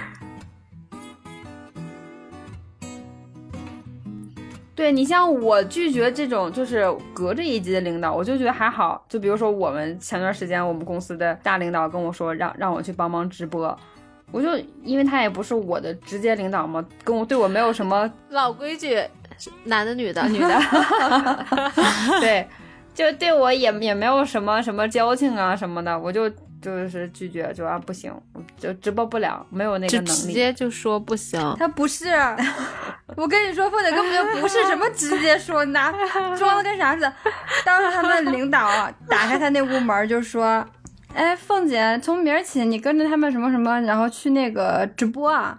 [4.74, 9.04] 对你像我拒绝这种就是隔着一级的领导，我就觉得还好。
[9.08, 13.76] 就比如说我们前段时间我们公司的大领导跟我说让让我去帮忙直播，
[14.32, 14.48] 我就
[14.82, 19.00] 因为他也不是我的直接领导嘛，跟我对我没有什么老规矩，
[19.64, 20.60] 男的女的，女的，
[22.20, 22.48] 对，
[22.94, 26.28] 就对我也也没有什么什么交情啊什么的，我就
[26.60, 28.12] 就是拒绝，就啊不行，
[28.58, 30.08] 就直播不了，没有那个能力。
[30.08, 31.40] 直接就说不行。
[31.58, 32.08] 他不是，
[33.16, 35.92] 我跟你说，凤姐根本就不是什么直接说，拿
[36.36, 37.12] 装的跟啥似的。
[37.64, 38.68] 当时他们领导，
[39.08, 40.66] 打开他那屋门就说
[41.14, 45.58] ：“哎，凤姐，从明儿起你跟着他们什么什么，然后去那个直播啊。”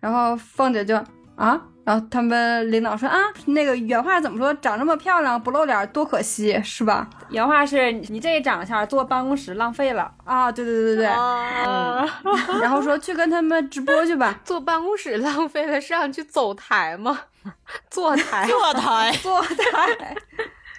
[0.00, 0.96] 然后凤姐就
[1.36, 1.60] 啊，
[1.90, 4.54] 然后他们领导说：“啊，那个原话怎么说？
[4.54, 11.06] 长这么漂亮不露脸多可惜，是吧原话是你这长相坐办公室浪费了。？”啊，对对对对对。
[11.06, 12.06] 啊，
[12.62, 14.38] 然后说去跟他们直播去吧。
[14.44, 17.18] 坐办公室浪费了，是让去走台吗？
[17.90, 20.16] 坐台，坐台， 坐台。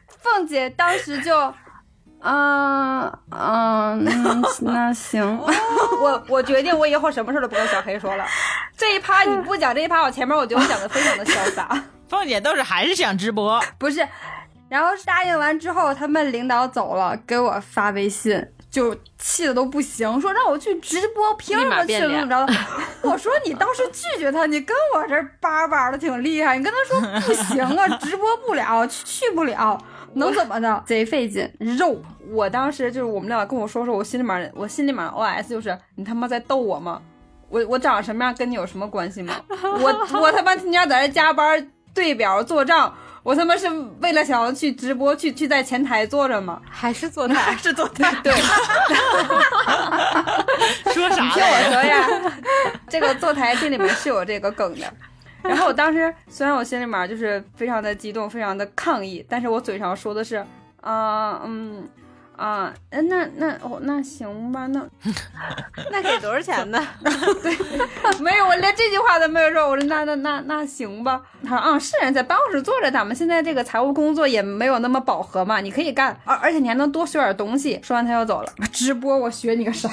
[0.08, 1.54] 凤姐当时就，
[2.22, 5.40] 嗯嗯，嗯那行，
[6.02, 8.26] 我我决定，我以后什么事都不跟小黑说了。
[8.78, 11.68] 这一趴你不讲这一趴，我前面我觉得我讲的非常的潇洒。
[12.10, 14.08] 凤姐倒是还是想直播，不是。
[14.70, 22.00] 然后答应完之后，他们领导走了，给我发微信，就气的都不行，说让我去直播，凭什么去？
[22.00, 22.54] 怎么着的？
[23.04, 29.78] 我说你倒是拒绝他，你跟我这叭叭的挺厉害，你跟他说不行啊，直播不了，去去不了，
[30.16, 30.84] 能怎么的？
[30.86, 32.02] 贼费劲，肉。
[32.32, 37.02] 我当时就是我们俩跟我说说，我心里面我心里面 OS 就是你他妈在逗我吗？
[37.50, 39.36] 我我长什么样跟你有什么关系吗？
[39.50, 42.94] 我 我他妈天天在这加班对表做账，
[43.24, 43.68] 我他妈是
[44.02, 46.62] 为了想要去直播去去在前台坐着吗？
[46.72, 47.54] 还是坐台？
[47.62, 48.32] 是坐台 对。
[50.94, 52.08] 说啥听我说呀，
[52.88, 54.86] 这个坐台这里面是有这个梗的。
[55.50, 60.46] 然后我当时虽然我心里面就是非常的激动，非常的抗议，但是我嘴上说的是，
[60.82, 61.88] 啊、嗯
[62.38, 64.84] 啊，呃那那哦那行吧，那
[65.92, 66.80] 那给多少钱呢？
[67.44, 67.56] 对
[68.20, 69.68] 没有，我连这句话都没有说。
[69.70, 71.22] 我说那那那那行吧。
[71.44, 77.80] 他说啊，是人在办公室坐着，咱们现在这个财务工作也没有那么饱和嘛，你可以干，而而且你还能多学点东西。
[77.84, 78.52] 说完他又走了。
[78.72, 79.90] 直播我学你个啥？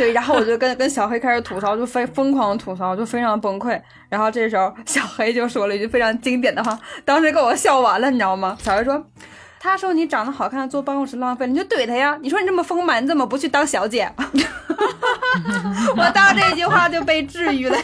[0.00, 3.78] 对，然后我就跟跟小黑开始吐槽，就非疯狂吐槽，就非常崩溃。
[4.08, 8.56] 然后这时候小黑就说了一句非常经典的话，当时给我笑完了，你知道吗？
[8.62, 9.04] 小黑说。
[9.62, 12.18] 他说你长得好看，坐办公室浪费，你就怼他呀！
[12.22, 14.10] 你说你这么丰满，你怎么不去当小姐？
[15.94, 17.76] 我当这句话就被治愈了，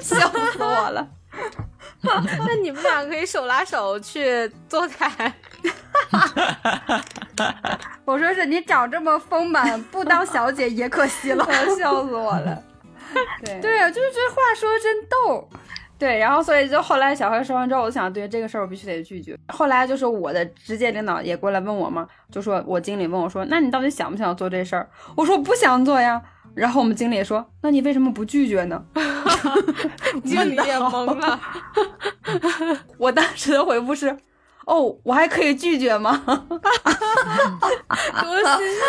[0.00, 1.06] 笑死我了。
[2.02, 5.32] 那你们俩可以手拉手去坐台。
[8.04, 11.46] 我说是你长这么丰满，不当小姐也可惜了，
[11.78, 12.62] 笑死我了。
[13.44, 15.48] 对对啊，就是这话说的真逗。
[15.98, 19.36] 对，然后所以就后来小黑说完之后，我就想，对这个事儿我必须得拒绝。
[19.48, 24.88] 后来就是我的直接领导也过来问我嘛，就说我经理问我说，那你到底想不想做这事儿？
[25.14, 26.22] 我说我不想做呀。
[26.52, 28.82] 然后我们经理也说，那你为什么不拒绝呢？
[30.24, 31.40] 经理也懵了。
[32.98, 34.16] 我当时的回复是，
[34.70, 36.22] 哦，我还可以拒绝吗？
[36.22, 36.38] 多
[38.38, 38.46] 新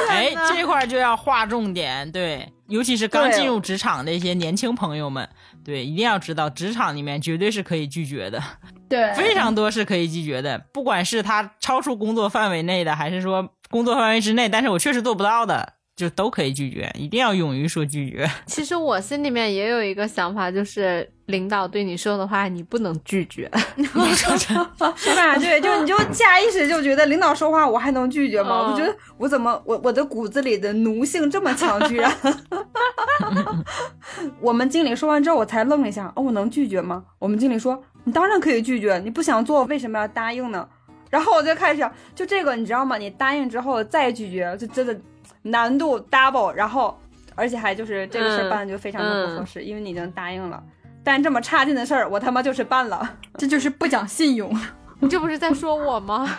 [0.10, 0.54] 哎鲜，哎！
[0.54, 5.28] 这块儿就要划重点，对，尤其是刚进入职场的一些年轻朋友们，
[5.66, 8.40] 对，一定要知道，职场里面绝对是可以拒绝的，
[8.88, 18.28] 对，非常多是可以拒绝的，不管是他超出工作范围内的，还是说工作范围之内，但是我确实做不到的，就都可以拒绝，一定要勇于说拒绝。
[18.48, 23.50] 其实我心里面也有一个想法，就是领导对你说的话，你不能拒绝。
[24.98, 25.38] 是吧？
[25.38, 28.68] 对，就你就下意识就觉得领导说话我还能拒绝吗？
[28.68, 32.12] 嗯我觉得我怎么我我的骨子里的奴性这么强，居然。
[34.40, 37.04] 我们经理说完之后，我才愣了一下，哦，我能拒绝吗？
[37.20, 40.68] 我们经理说，你当然可以拒绝，你不想做为什么要答应呢？
[41.10, 42.98] 然后我就开始想，就这个你知道吗？
[42.98, 44.98] 你答应之后再拒绝，就真的
[45.44, 47.00] 难度 double，然后
[47.36, 50.62] 而且还就是这个事儿嗯办的就非常的不合适，因为你已经答应了。
[51.04, 53.18] 但这么差劲的事儿，我他妈就是办了。
[53.38, 54.56] 这就是不讲信用。
[55.00, 56.30] 你这不是在说我吗？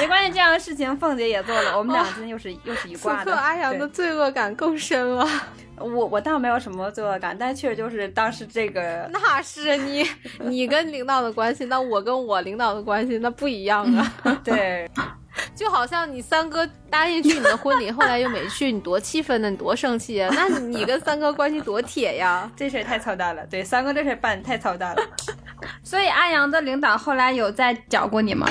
[0.00, 3.30] 没关系，这样的事情凤姐也做了，我们俩今天又是、又是一此挂的。
[3.30, 5.24] 刻阿阳的罪恶感更深了。
[5.76, 10.04] 我我倒没有什么罪恶感，但确实就是当时这个，那是你，
[10.40, 14.12] 你跟领导的关系，那我跟我领导的关系那不一样啊。
[14.42, 14.90] 对
[15.54, 20.30] 就好像你三哥答应去你的婚礼，后来又没去，你多气愤呢，你多生气啊！
[20.34, 22.50] 那你跟三哥关系多铁呀！
[22.56, 23.44] 这事儿太操蛋了。
[23.46, 25.02] 对三哥这事儿办的太操蛋了。
[25.84, 28.48] 所以阿阳的领导后来有再找过你吗？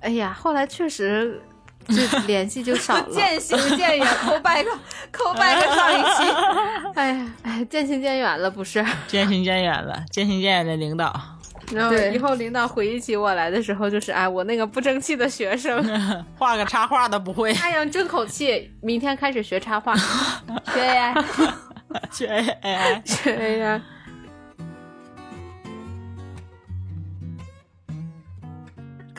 [0.00, 1.40] 哎呀，后来确实
[1.88, 1.96] 就
[2.26, 3.08] 联系就少了。
[3.12, 4.66] 渐行渐远，call back
[5.12, 6.92] call back 上一期。
[6.94, 8.84] 哎呀，哎，渐行渐远了，不是？
[9.06, 11.12] 渐行渐远了，渐行渐远的领导，
[11.74, 15.82] 然后对以后领导回忆起我来的时候，就是哎，我那个不争气的学生，
[16.36, 17.52] 画个插画都不会。
[17.54, 19.94] 太阳争口气，明天开始学插画，
[20.72, 21.24] 学 AI，，
[22.10, 22.26] 学
[22.62, 23.82] AI，学呀。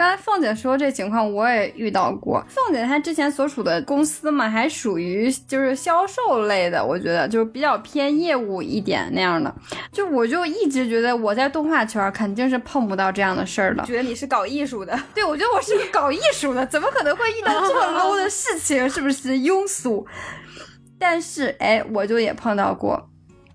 [0.01, 2.43] 刚才凤姐说这情况我也遇到过。
[2.49, 9.53] 凤姐她之前所属的公司嘛，还属于就是销售类的，我觉得就是比较偏业务一点那样的。
[9.91, 13.83] 就我就一直觉得我在动画圈肯定是碰不到这样的事儿的。
[13.83, 18.89] 觉得你是搞艺术的，对，我觉得我是个搞艺术的，怎么可能会遇到这么 low 的事情？
[18.89, 20.03] 是不是庸俗？
[20.97, 23.10] 但是哎，我就也碰到过。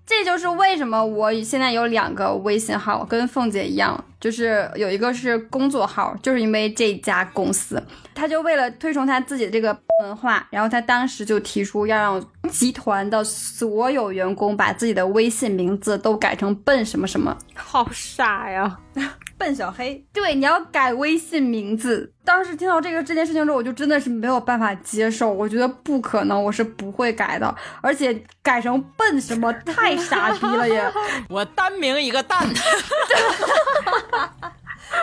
[0.07, 7.83] 这就是为什么我现在有两个微信号，跟凤姐一样，就是有一个是工作号，就是因为这家公司，
[8.15, 17.37] 他就为了推崇他自己的这个文化，然后他当时就提出要让集团的所有员工把自己的微信名字都改成笨什么什么。
[17.55, 18.79] 好傻呀！
[19.39, 22.13] 笨小黑，对，你要改微信名字。
[22.25, 30.93] 当时听到这个这件事情之后，我就真的是没有办法接受，我觉得不可能，我是不会改的，而且改成笨什么太傻逼了也。
[31.29, 32.49] 我单名一个蛋，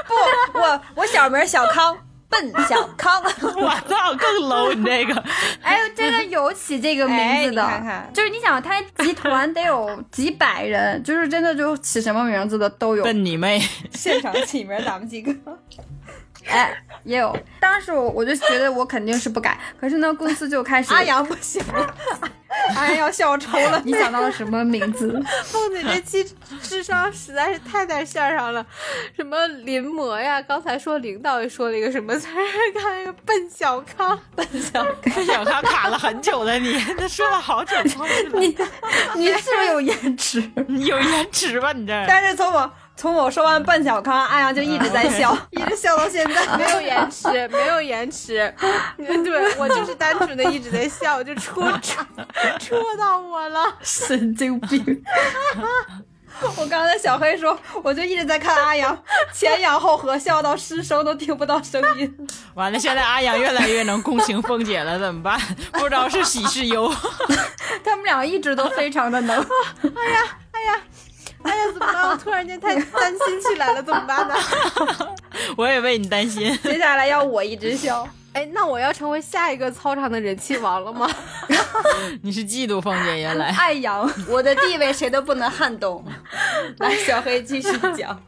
[0.07, 0.13] 不，
[0.59, 1.97] 我我小名小康，
[2.33, 3.21] 笨小康。
[3.55, 5.23] 我操，更 low 你这个。
[5.61, 13.03] 哎，真的有起这个名字的，哎看看就是你想，他集团得有几百人，就是真的就起什么名字的都有。
[13.03, 13.61] 笨你妹！
[13.93, 15.33] 现场起名咱们几个，
[16.47, 17.35] 哎，也有。
[17.59, 21.95] 当时我我就觉得我肯定是不改，可是呢，公司就开始阿阳不行了，
[22.75, 23.81] 阿阳要笑抽了。
[23.85, 25.21] 你想到了什么名字？
[25.45, 28.65] 凤姐这期智商实在是太在线上了，
[29.15, 30.41] 什么临摹呀？
[30.41, 32.79] 刚才说领导也说了一个什么词儿？
[32.79, 38.55] 看那个笨小康， 笨小笨小康卡了很久了，你他说了好久好久了，你
[39.15, 40.43] 你是不是有延迟？
[40.67, 41.71] 你有延迟吧？
[41.73, 46.45] 你这但是从我从我说完半小康，阿阳就一直在笑， 一直笑到现在。
[46.57, 48.53] 没有延迟，没有延迟。
[48.97, 52.05] 对我就是单纯的一直在笑，就戳戳
[52.59, 53.75] 戳到我了。
[53.81, 55.03] 神经病！
[56.57, 58.97] 我刚才小黑说，我就一直在看阿阳
[59.33, 62.27] 前仰后合，笑到失声都听不到声音。
[62.55, 65.39] 完了，现在阿阳越来越能共情凤姐了，怎么办？
[65.73, 66.91] 不知道是喜是忧。
[67.83, 69.37] 他们俩一直都非常的能。
[69.39, 70.81] 哎呀，哎呀，
[71.45, 72.09] 哎呀，怎么办？
[72.09, 74.35] 我突然间太担心起来了，怎么办呢？
[75.57, 76.55] 我也为你担心。
[76.63, 81.09] 接下来要我一直笑，哎，那我要成为下一个操场的人气王了吗？
[82.21, 83.47] 你是嫉妒凤姐原来？
[83.57, 86.03] 爱阳，我的地位谁都不能撼动。
[86.77, 88.19] 来，小黑继续讲。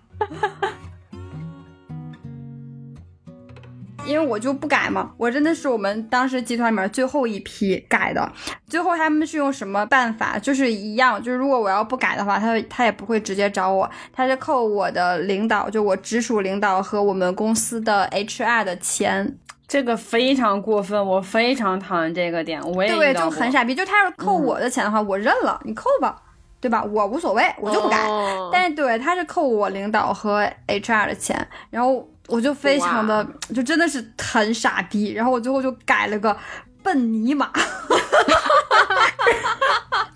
[4.06, 8.32] 因为我就不改嘛，我真的是我们当时集团里面最后一批改的。
[8.68, 10.38] 最后他们是用什么办法？
[10.40, 19.38] 就是一样，就是如果我要不改的话，他他也不会直接找我，他是扣我的领导，就我直属领导和我们公司的 HR 的钱。
[19.68, 23.74] 这个非常过分，我非常讨厌这个点，我也对，就很傻逼。
[23.74, 26.16] 就他要是扣我的钱的话，我认了，你扣吧，
[26.62, 26.84] 对吧？
[26.84, 28.08] 我无所谓，我就不改。
[28.08, 31.36] 哦但是对，他是扣我领导和 HR 的钱，
[31.72, 35.14] 然后我就非常的，就真的是很傻逼。
[35.14, 36.36] 然后我最后就改了个
[36.82, 37.52] 笨尼玛。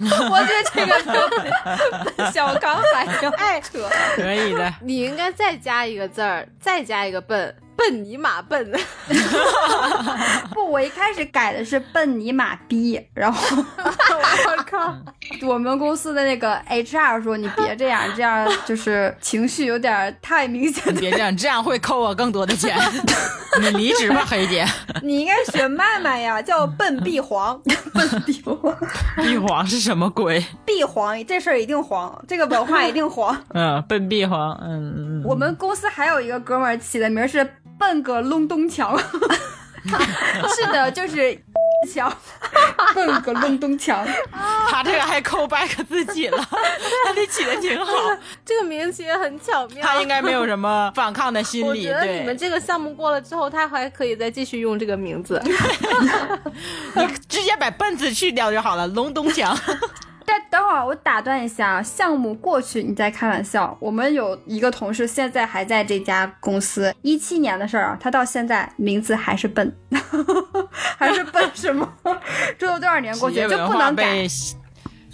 [0.02, 3.62] 我觉得这个小刚还要哎，
[4.16, 4.74] 可以的。
[4.82, 8.72] 你应该再加一个字儿，再加一个笨，笨尼玛笨。
[10.54, 14.94] 不，我一开始改的是笨尼玛逼，然后我靠！
[15.48, 22.78] 我们公司的那个 HR 说你别这样，这样就是情绪有点太明显你别这样，这样会扣我更多的钱。
[23.60, 24.66] 你离职吧，黑姐。
[25.02, 27.60] 你应该学麦麦呀，叫笨碧黄，
[27.94, 28.44] 笨逼。
[29.18, 30.46] 碧黄是什么鬼？
[30.66, 33.36] 碧黄这事儿一定黄，这个文化一定黄。
[33.54, 34.52] 嗯，笨碧黄。
[34.62, 37.48] 嗯嗯我们公司还有一个哥们儿起的名儿是
[37.80, 38.96] 笨个隆咚墙，
[40.56, 41.34] 是的，就是
[41.92, 42.14] 强，
[42.94, 44.06] 笨个隆咚墙。
[44.70, 46.38] 他这个还扣 back 自己了，
[47.06, 47.94] 他这起的挺好。
[48.46, 49.82] 这个名字也很巧妙。
[49.82, 51.68] 他应该没有什么反抗的心理。
[51.68, 55.42] 我觉得你们，这个项目过了之后，他还可以再继续用这个名字。
[56.96, 58.86] 你直接把笨字去掉就好了。
[58.88, 59.58] 隆咚锵，
[60.19, 60.19] 但
[60.50, 63.76] 等会儿我打断一下啊，项目过去你在开玩笑。
[63.80, 69.76] 我们有一个同事现在还在这家公司，一七年的事儿啊，他到现在名字还是笨，
[70.72, 71.92] 还是笨什么？
[72.58, 74.28] 这都多少年过去就不能改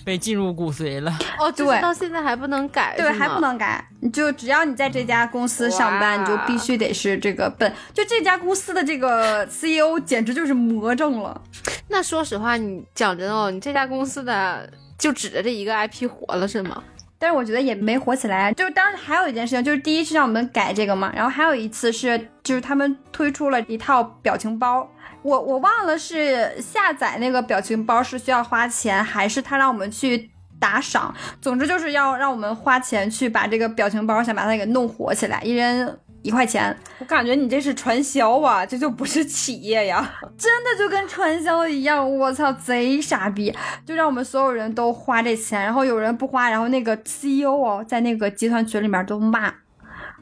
[0.06, 1.12] 被，进入骨髓了。
[1.40, 3.40] 哦，就是对到现在还不能改，对，还不。
[3.40, 3.84] 能改。
[4.02, 7.74] 你就只要你在这家公司上班，你就必须得是这个笨。
[7.92, 11.42] 就这家公司的这个 CEO 简直就是魔怔了。
[11.88, 16.84] 那说实话，你讲真哦，你这家公司的就指着这一个 IP 火了是吗？
[17.18, 18.52] 但是我觉得也没火起来。
[18.54, 24.88] 就是当时还有一件事情，就是第一是让我们改这个嘛，然后还有一次是就是他们推出了一套表情包，
[25.22, 30.30] 我我忘了是下载那个表情包是需要花钱，还是他让我们去
[30.60, 31.16] 打赏。
[31.42, 35.98] 总之就是要让我们花钱去把这个表情包想把它给弄火起来，一人。
[36.26, 40.12] 一块钱，我感觉你这是传销啊， 这就不是企业呀。
[40.36, 43.56] 真的就跟传销一样，我操，贼傻逼！
[43.86, 49.54] 就让我们所有人都花这钱，然后有人不花，然后那个 CEO 哦，在那个集团群里面都骂，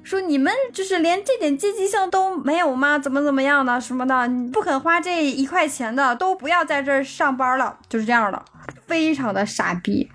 [0.04, 2.99] 说你们就是连这点积极性都没有吗？
[2.99, 8.43] 怎么怎么样的什么的，你不肯花这一块钱的都不要在这儿上班了，就是这样的，
[8.86, 10.12] 非常的傻逼。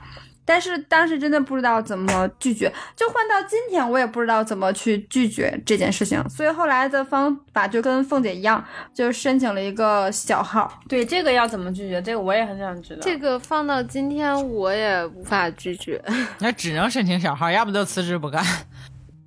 [0.49, 6.27] 但是当时真的不知道怎么拒绝，就换到今天，我也不知道怎么去拒绝这件事情。
[6.27, 10.81] 所以后来的方法就跟凤姐一样，就申请了一个小号。
[10.89, 12.01] 对这个要怎么拒绝？
[12.01, 13.03] 这个我也很想知道。
[13.03, 16.03] 这个放到今天我也无法拒绝。
[16.39, 18.43] 那只能申请小号，要不就辞职不干。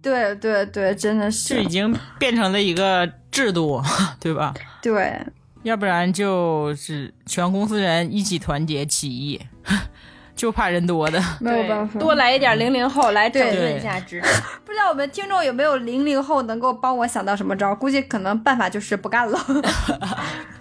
[0.01, 3.80] 对对对，真的，就是已经变成了一个制度，
[4.19, 4.51] 对吧？
[4.82, 5.24] 对，
[5.61, 9.39] 要不然就是全公司人一起团结起义。
[10.42, 14.28] 就怕人多的，没有办法，多来一点零零后来整对顿一下职场。
[14.66, 17.76] 不知道我们听众有没有零零后能够帮我想到什么招？
[17.76, 19.39] 估计可能办法就是不干了。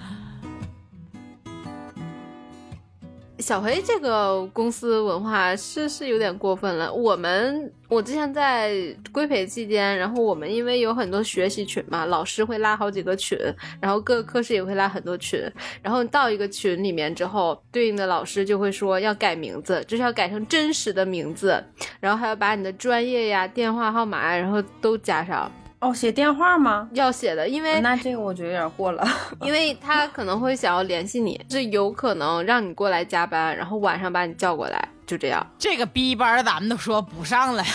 [3.40, 6.92] 小黑这个公司文化是是有点过分了。
[6.92, 8.72] 我们我之前在
[9.10, 13.38] 规培期间，然后我们因为有很多学习群嘛，老师会拉好几个群，
[13.80, 15.40] 然后各个科室也会拉很多群，
[15.82, 21.62] 然后到一个群里面之后，对应的老师就会说要改名字，就是要改成真实的名字，
[21.98, 25.50] 然后还要把你的专业呀、电话号码，然后都加上。
[25.80, 26.88] 哦，写电话吗？
[26.92, 29.06] 要写的，因为那这个我觉得有点过了。
[29.40, 35.44] 因为他可能会想要联系你，是有可能让你过来加班，然后晚上把你叫过来，就这样。
[35.58, 37.64] 这个逼班咱们都说不上了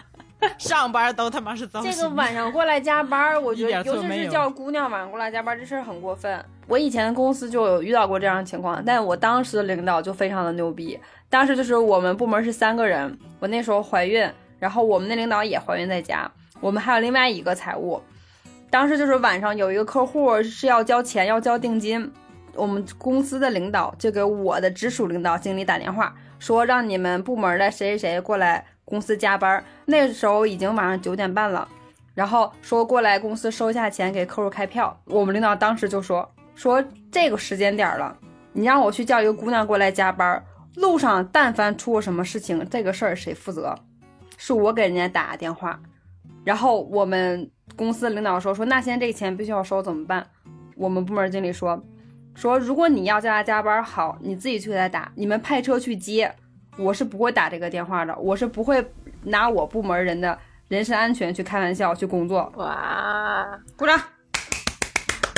[0.58, 1.92] 上班都他妈是糟心。
[1.92, 6.42] 这个晚上过来加班，我觉得尤其是叫姑娘晚上过来加班，这事儿很过分。
[6.66, 10.98] 我以前公司就有遇到过这样的情况，但我当时的领导就非常的牛逼。
[11.28, 14.26] 当时就是我们部门是三个人，我那时候怀孕，
[14.58, 16.30] 然后我们那领导也怀孕在家，
[16.66, 18.02] 我们还有另外一个财务。
[18.70, 22.12] 当时就是晚上有一个客户是要交钱，要交定金，
[22.54, 29.62] 我们公司的领导就给我的直属领导经理打电话，说让你们部门的谁谁谁过来公司加班。
[29.84, 31.68] 那时候已经晚上九点半了，
[32.16, 35.00] 然后说过来公司收一下钱给客户开票。
[35.04, 38.18] 我们领导当时就说说这个时间点了，
[38.52, 40.44] 你让我去叫一个姑娘过来加班，
[40.74, 43.72] 路上但凡出过什么事情，这个事儿谁负责？
[44.36, 45.80] 是我给人家打的电话，
[46.46, 50.24] 然后我们公司领导说说那现在这个钱必须要收怎么办？
[50.76, 51.84] 我们部门经理说
[52.36, 56.32] 说如果你要叫他加班，好，你自己去给他打，你们派车去接，
[56.76, 58.86] 我是不会打这个电话的，我是不会
[59.24, 60.38] 拿我部门人的
[60.68, 62.52] 人身安全去开玩笑去工作。
[62.56, 63.44] 哇，
[63.76, 64.00] 鼓掌。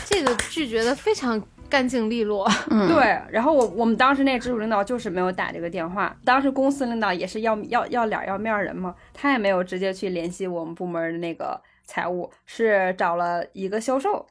[0.05, 2.51] 这个拒绝的非常干净利落。
[2.71, 14.27] 嗯，对，然后我我们当时那直属领导就是没有打这个电话，当时公司领导也是要要要脸要面儿人嘛，他也没有直接去联系我们部门的那个财务，是找了一个销售。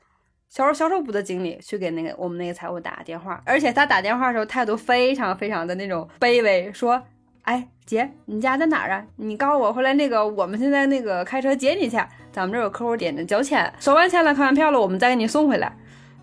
[0.50, 7.04] 销售销售部的经理去给那个我们那个财务打电话，而且他打电话的时候态度非常非常的那种卑微，说
[7.44, 9.06] ：“哎，姐，你家在哪儿啊？
[9.18, 11.98] 你告诉我回来，那个我们现在那个开车接你去，
[12.32, 15.70] 咱们这儿有客户点着交钱，收完钱了，开完票了，我们再给你送回来。”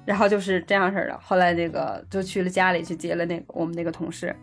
[0.05, 1.19] 然后就是这样式儿的。
[1.23, 4.35] 后来那个就去了家里去接了那个我们那个同事，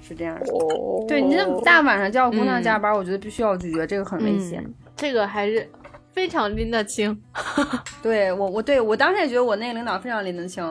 [0.00, 0.52] 是这样的。
[0.52, 4.62] 哦对你这大晚上叫姑娘加班，我觉得必须要拒绝，这个很危险。
[4.64, 5.68] 嗯这个还是
[6.12, 7.20] 非常拎得清。
[8.00, 10.64] 对我，我对我当时也觉得我那个领导非常拎得清。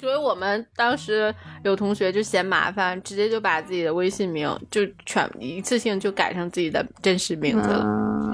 [0.00, 1.34] 所以我们当时
[1.64, 7.84] 有同学就嫌麻烦，直接就把自己的微信名就全一次性就改成自己的真实名字了。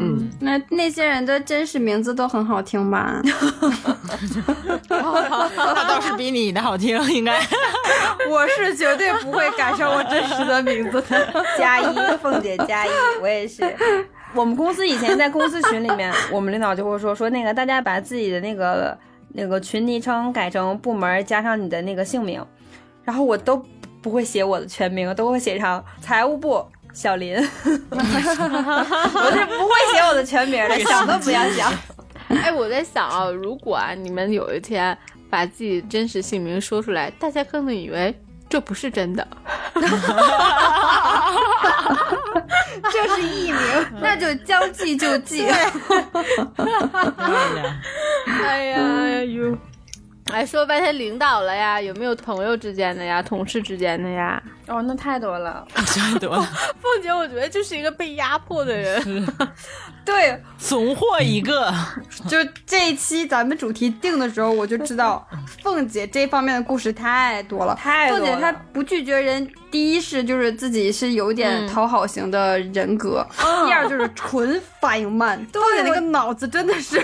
[0.01, 3.21] 嗯，那那些人的真实名字都很好听吧？
[4.89, 7.41] 他倒是比你的好听，应该。
[8.29, 11.45] 我是绝对不会改成我真实的名字的。
[11.59, 12.91] 加一，凤姐加一，
[13.21, 13.63] 我也是。
[14.35, 18.99] 我们公司以前在公司群里面，我们领导就会说说那个大家把自己的那个
[19.37, 22.41] 那个群昵称改成部门加上你的那个姓名，
[23.03, 23.61] 然后我都
[24.01, 27.77] 不会写我的全名，都会写上财务部小林， 我是
[29.47, 31.73] 不会写我的全名的， 想都不要想。
[32.31, 34.97] 哎，我在想啊，如果啊你们有一天
[35.29, 38.17] 把自己真实姓名说出来，大家可能以为
[38.49, 39.27] 这不是真的。
[42.93, 43.61] 这是艺名，
[44.01, 45.47] 那就将计就计。
[48.43, 49.57] 哎呀哟，
[50.33, 54.43] 哎，说半天领导了呀，有没有朋友之间的呀，同事之间的呀？
[54.67, 55.67] 哦，那太多了。
[55.75, 56.43] 太多了，
[56.81, 59.27] 凤姐，我觉得就是一个被压迫的人。
[60.05, 61.73] 对，怂货一个。
[62.29, 65.27] 就这一期咱们主题定的时候，我就知道
[65.63, 67.75] 凤姐这方面的故事太多了。
[67.75, 68.25] 太多了。
[68.25, 73.27] 凤姐她不拒绝人，第一是就是自己是有点讨好型的人格，
[73.67, 75.39] 第二就是纯反应慢。
[75.53, 77.03] 凤姐那个脑子真的是，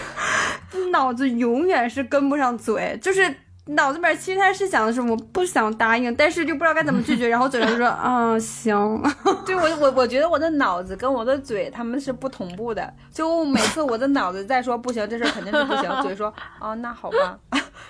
[0.90, 3.34] 脑子永远是跟不上嘴，就是。
[3.74, 9.02] 脑子里面其实他是想的是我不想答应，但是就不知道该怎么拒绝， 然后嘴上就说 啊行。
[9.46, 17.38] 对我我我觉得我的脑子跟我的嘴他们是不同步的，就每次我的脑子在说不行，这事肯定是不行，嘴说啊那好吧，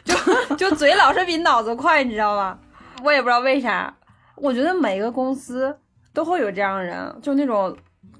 [0.04, 2.58] 就就嘴老是比脑子快，你知道吗？
[3.02, 3.94] 我也不知道为啥，
[4.36, 5.74] 我觉得每个公司
[6.12, 7.74] 都会有这样的人，就那种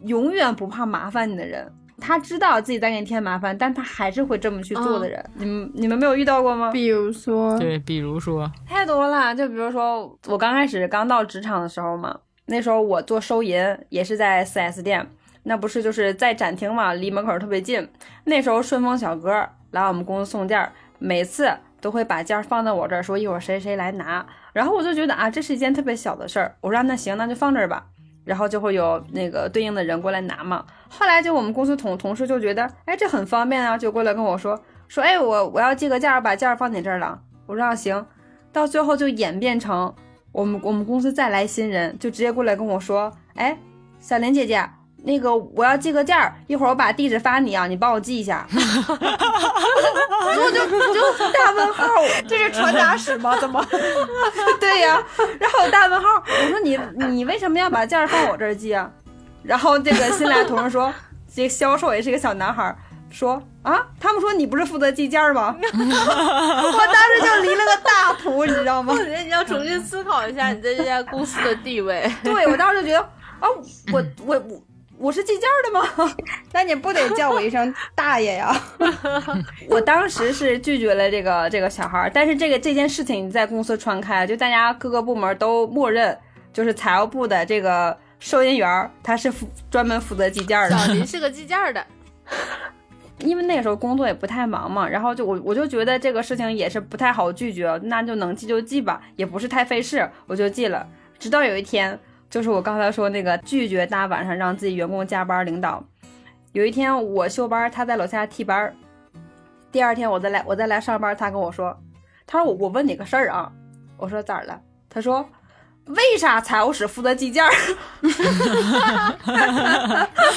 [0.05, 1.71] 永远不怕麻烦你的人。
[2.01, 6.71] 他知道自己在给你添麻烦，但他还是会这么去做的人，你们你们没有遇到过吗？
[6.73, 9.35] 比如说，对，比如说，太多了。
[9.35, 15.07] 就比如说，我刚开始刚到职场的时候嘛，那时候我做收银也是在 4S 店，
[15.45, 17.89] 那不是就是在展厅嘛，离门口特别近。
[18.25, 24.27] 那时候顺丰小哥来我们公司送件，每次都会把件放到我这儿，说一会儿谁谁来拿。
[24.53, 27.87] 然后我就觉得啊，这是一件特别小的事儿，我说那行，那就放这儿吧。
[28.31, 30.65] 然后就会有那个对应的人过来拿嘛。
[30.89, 34.57] 后来就我们公司同同事就觉得，哎，这很方便啊，就过来跟我说
[34.87, 37.21] 说，哎，我我要借个件儿，把件儿放你这儿了。
[37.47, 38.07] 我说行。
[38.53, 39.93] 到最后就演变成
[40.31, 43.59] 我们我们公司再来新人，就直接过来跟我说，哎，
[43.99, 44.65] 小林姐姐。
[45.05, 48.47] 那个我要寄个件儿，一会儿我把地址发你啊，你帮我寄一下。
[50.23, 50.51] 我就
[50.95, 51.01] 就
[51.33, 51.87] 大问号，
[52.29, 53.37] 这是传达室吗？
[53.41, 53.65] 怎么？
[54.61, 55.03] 对呀，
[55.39, 56.79] 然后大问号，我说你
[57.09, 58.91] 你为什么要把件儿放我这儿寄啊？
[59.43, 60.93] 然后这个新来同事说，
[61.35, 62.77] 这个销售也是个小男孩，
[63.11, 65.57] 说啊，他们说你不是负责寄件儿吗？
[65.59, 68.93] 我当时就离了个大谱，你知道吗？
[68.93, 72.11] 我觉得你要重新思考一下你在这家公司的地位。
[72.23, 73.01] 对，我当时就觉得
[73.41, 73.49] 啊，
[73.93, 74.63] 我我我。
[75.01, 76.15] 我是计件的吗？
[76.53, 78.55] 那你不得叫我一声 大爷呀？
[79.67, 86.17] 我当时是拒绝了这个这个小孩，但是这个这件事情在公司传开，就大家各个部门都默认，
[86.53, 90.77] 就是财务部的这个收银员他是负专门负责计件的。
[90.77, 91.83] 小林是个计件的，
[93.21, 100.87] 因为那个时候工作也不太忙嘛，然后就我我就觉得这个事情也是不太好拒绝，那就能寄就寄吧，也不是太费事，我就寄了。
[101.19, 101.99] 直到有一天。
[102.31, 105.85] 就是我刚才说那个拒绝大晚上让自己员工加班领导，
[106.53, 108.75] 有一天我休班，他在楼下替班。
[109.73, 111.77] 第二天我再来，我再来上班，他跟我说，
[112.27, 113.53] 他说我我问你个事儿啊，
[113.97, 114.59] 我说咋了？
[114.89, 115.29] 他说。
[115.87, 117.51] 为啥财务室负责计件儿？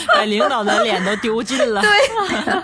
[0.07, 1.81] 把 领导的脸都丢尽了。
[1.81, 1.89] 对，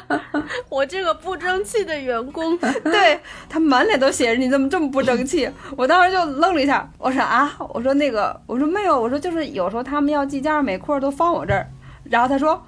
[0.69, 5.49] 我这个不争气的员工， 对他满脸都写着你怎么这么不争气？
[5.77, 11.69] 我当时就愣了一下，我说啊，我说那个，我说没有，我说就是有时候他们要计件，每块都放我这儿。
[12.05, 12.65] 然后他说，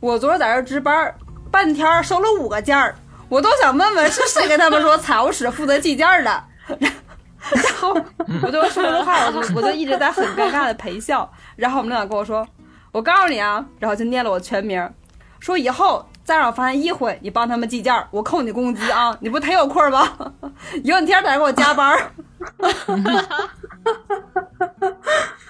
[0.00, 1.14] 我昨儿在这值班，
[1.52, 2.96] 半天收了五个件儿，
[3.28, 6.44] 我都想问问是谁跟他们说财务室负责计件的。
[7.52, 7.94] 然后
[8.42, 11.30] 我就说这话，我就我就一直在很尴尬的陪笑。
[11.56, 12.46] 然后我们领导跟我说
[12.92, 14.90] ：“我告诉你啊，然后就念了我全名，
[15.40, 19.16] 说以后再让我发现一回你帮他们计件，我扣你工资啊！
[19.20, 20.08] 你不忒有空吗？
[20.82, 21.96] 以后你天天在这给我加班。”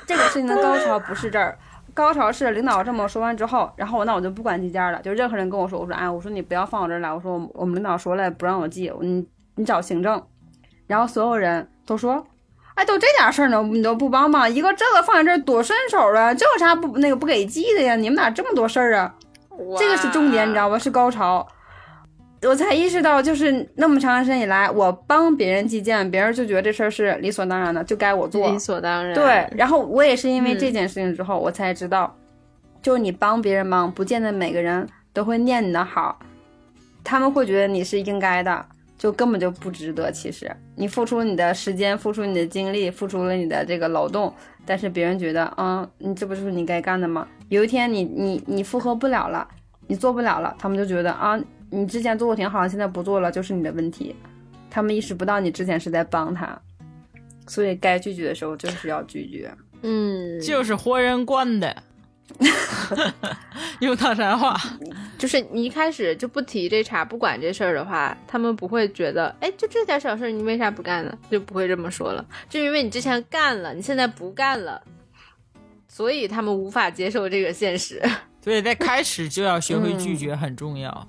[0.07, 1.57] 这个事情的高潮不是这儿，
[1.95, 10.23] 高潮是领导这么说完之后，然后我那我就不管计件了，就任何人跟我说，我说哎，我说你不要放我这儿来，我说我们领导说了不让我记，你你找行政。
[10.87, 12.27] 然后所有人都说
[12.75, 14.53] ：“哎，都这点事儿呢，你都不帮忙？
[14.53, 17.95] 一个这个放在这儿多顺手了，这有啥不那个不给记的呀？
[17.97, 19.15] 你们咋这么多事儿啊？
[19.79, 20.79] 这个是重点，你知道吧？
[20.79, 21.47] 是高潮。
[22.43, 28.51] 我才意识到，就是那么长时间以来，我帮别人寄件，别人就觉得这事儿是理所当然的，就该我做。
[28.51, 29.15] 理所当然。
[29.15, 29.49] 对。
[29.57, 32.15] 然后我也是因为这件事情之后，我才知道，
[32.83, 36.19] 就是你帮别人忙，不见得每个人都会念你的好，
[37.03, 38.67] 他们会觉得你是应该的。
[39.05, 40.11] 就根本就不值得。
[40.11, 44.33] 其实你付出你的时间，付出你的精力，付出了你的这个劳动，
[44.65, 47.29] 但是别人觉得，嗯，你这不就是你该干的吗？
[47.51, 49.47] 有一天你你你复合不了了，
[49.89, 51.39] 你做不了了，他们就觉得啊，
[51.69, 54.17] 你之前做的挺好，现在不做了就是你的问题。
[54.71, 56.59] 他们意识不到你之前是在帮他，
[57.47, 59.53] 所以该拒绝的时候就是要拒绝。
[59.83, 61.77] 嗯，就是活人惯的。
[63.81, 64.59] 用唐山话，
[65.19, 71.17] 就是你一开始就不提这茬，不管这事儿的话，他们不会觉得，哎，就这点小事，你为啥不干呢？
[71.31, 72.25] 就不会这么说了。
[72.49, 74.81] 就因为你之前干了，你现在不干了，
[75.87, 78.03] 所以他们无法接受这个现实。
[78.43, 81.07] 所以在开始就要学会拒绝，很重要。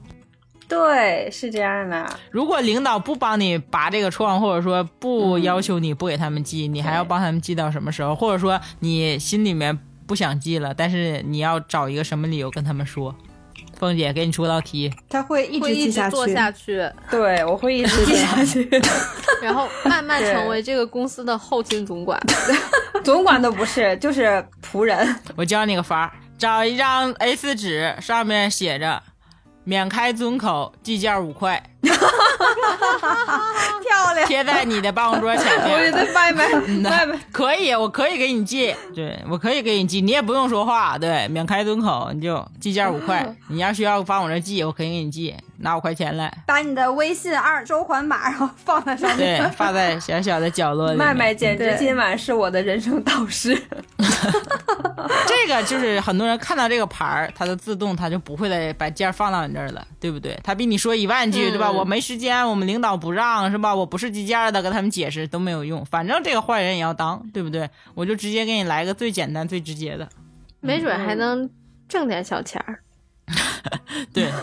[0.68, 2.05] 对，是这样的。
[2.32, 8.16] 如果领导不帮你拔这个疮，或者说不要求你不给他们寄，你还要帮他们寄到什么时候？
[8.16, 13.15] 或者说你心里面不想寄了，但是你要找一个什么理由跟他们说？
[13.77, 16.11] 凤姐给你出道题，他会一直会一直记下去。
[16.11, 18.69] 做下去，对，我会一直 记下去。
[19.43, 22.17] 然后慢慢成为这个公司的后勤总管。
[23.03, 25.13] 总管都不是，就是仆人。
[25.35, 29.03] 我教你个法儿，找一张 A4 纸，上面写着
[29.65, 31.61] “免开尊口，计件五块
[33.83, 34.27] 漂”，亮。
[34.27, 35.91] 贴在你的办公桌前我觉面。
[35.93, 36.47] 得外卖
[36.89, 43.36] 外卖可以，我可以给你寄，对我可以给你寄，你也不用说话，对，免开尊口，你就寄件五块。
[43.49, 49.41] 你要需要放我这寄，我可以给你寄，拿五块钱来，把你的微信二收款码，然后放在上面。
[49.41, 51.05] 对，放在小小的角落里面。
[51.07, 53.55] 麦麦简直对今晚是我的人生导师。
[55.27, 60.38] 这个就是很多人看到这个牌儿，他就自动他就不会再把件儿放到你这儿了，对不对？
[60.43, 61.71] 他比你说一万句，对吧？
[61.76, 63.76] 嗯我没时间，我们领导不让，是吧？
[63.76, 67.69] 我不是计件儿的，跟他们解释都没有用，反正这个坏人也要当，对不对？
[67.93, 70.07] 我就直接给你来个最简单、最直接的，
[70.61, 71.49] 没准还能
[71.88, 72.80] 挣点小钱儿。
[74.13, 74.32] 对。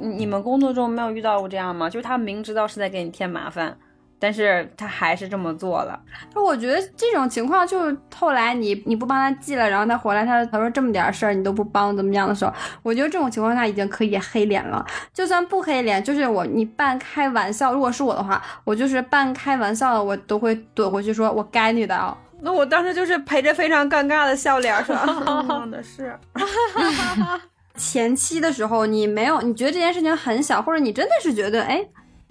[0.00, 1.88] 你你们工作中没有遇到过这样吗？
[1.88, 3.78] 就是他明知道是在给你添麻烦，
[4.22, 5.98] 但是他还是这么做了。
[6.36, 12.52] 我觉得这种情况就是后来你你不帮他记了，然后他回来他他说这么点事儿你都不帮怎么样的时候，
[12.84, 14.86] 我觉得这种情况下已经可以黑脸了。
[15.12, 22.16] 就算不黑脸，就是我你半开玩笑，如果是我的话，我就是半开玩笑的，我都会怼回去说我该你的啊。
[22.44, 26.16] 那我当时就是陪着非常尴尬的笑脸说： “啊，的是。
[27.74, 31.82] 前期的时候，你没有，你觉得这件事情很小，或者你真的是觉得，哎，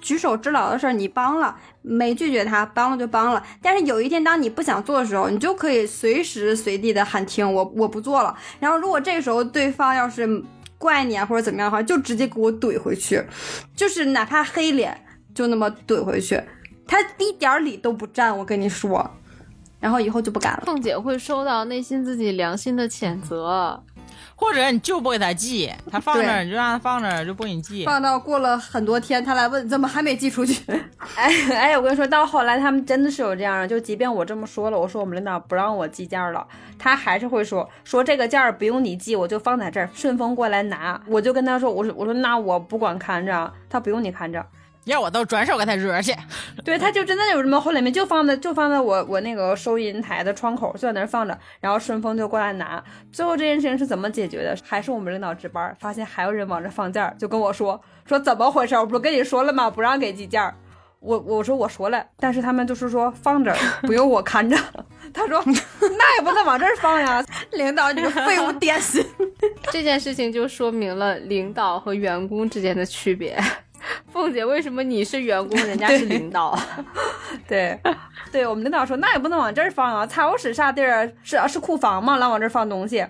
[0.02, 3.42] 举手之劳的事儿你帮了，没拒绝他，帮了就帮了。
[3.62, 8.36] 但是有一天，当你不想做的时候，你就可以随时随地的喊停，我我不做了。
[8.60, 10.44] 然后如果这个时候对方要是
[10.78, 13.24] 怪你啊或者怎么样的话，就直接给我怼回去，
[13.76, 15.00] 就是哪怕黑脸，
[15.34, 16.42] 就那么怼回去，
[16.88, 19.10] 他一点理都不占，我跟你说。
[19.80, 20.64] 然后以后就不敢了。
[20.64, 23.84] 凤姐会收到内心自己良心的谴责。
[24.42, 27.86] 或者你就不给他寄，他放那儿你就让他放那儿，就不给你寄。
[27.86, 30.64] 放到过了很多天，他来问怎么还没寄出去？
[31.16, 36.46] 哎哎，我跟你说，到后来他们真的是有这样的，就即便我这么说了，我说我们领导不让我寄件儿了，
[36.80, 41.00] 他还是会说说这个件儿不用你寄，我就放在这儿，顺丰过来拿。
[41.06, 44.44] 我就跟他说，我说我说那我不管看着，他不用你看着。
[44.86, 46.14] 要我都转手给他惹去。
[46.66, 52.84] 对，他就真的有什么后里面就放在就放在我我那个收银台的窗口，就在那儿放着，然后顺丰就过来拿。
[53.12, 54.58] 最后这件事情是怎么解决的？
[54.64, 58.76] 还是我们领导值班，发现还有人往这放件儿，就跟我说说怎么回事？
[58.76, 59.70] 我不是跟你说了吗？
[59.70, 60.56] 不让给寄件儿。
[61.00, 64.56] 我我说我说了，但是他们就是说放这儿，不用我看着。
[65.12, 67.26] 他说 那也不能往这儿放呀。
[67.54, 69.04] 领导，你个废物点心！
[69.72, 73.36] 这件事情就说明了领导和员工之间的区别。
[74.12, 76.58] 凤姐，为什么你是员工，人家是领导？
[77.48, 77.80] 对，
[78.32, 82.18] 对我们领导说那也不能往这儿放啊，财务室啥地儿是是库房吗？
[82.18, 83.06] 老往这儿放东西。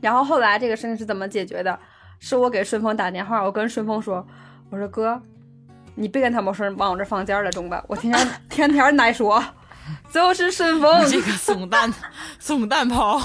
[0.00, 1.78] 然后后来这个事情是怎么解决的？
[2.18, 4.26] 是我给顺丰打电话，我跟顺丰说，
[4.70, 5.20] 我说哥，
[5.94, 7.84] 你别跟他们说往我这儿放件儿了，中吧？
[7.88, 9.42] 我 天天天天难说。
[10.08, 11.92] 最后是顺丰，这个怂蛋
[12.40, 13.18] 怂蛋跑，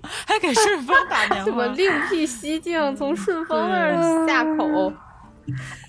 [0.00, 1.66] 还给顺丰打电话怎么。
[1.68, 4.92] 另辟蹊径，从顺丰那儿下口？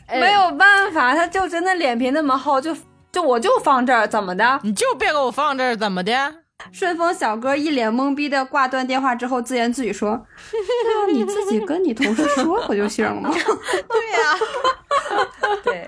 [0.09, 2.75] 哎没有办法，他就真的脸皮那么厚，就
[3.11, 4.59] 就我就放这儿，怎么的？
[4.63, 6.11] 你就别给我放这儿，怎么的？
[6.73, 10.25] 顺丰小哥一脸懵逼的挂断电话之后，自言自语说
[11.07, 13.31] ：“那你自己跟你同事说不就行了吗
[15.63, 15.87] 对，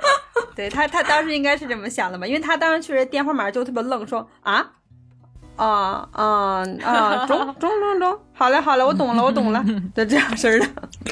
[0.55, 4.65] 对他他当时应该是这么想的嘛，因为他当时确实电话码就特别愣，说啊
[5.55, 9.63] 啊啊啊， 中中中中，好嘞好嘞，我懂了我懂了，
[9.95, 10.67] 就这样式儿的。？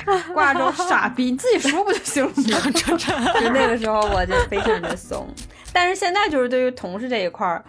[0.33, 3.33] ”挂着傻逼，你自己说不就行了吗？
[3.39, 5.27] 就那个时候我就非常的怂，
[5.71, 7.63] 但是现在就是对于同事这一块儿。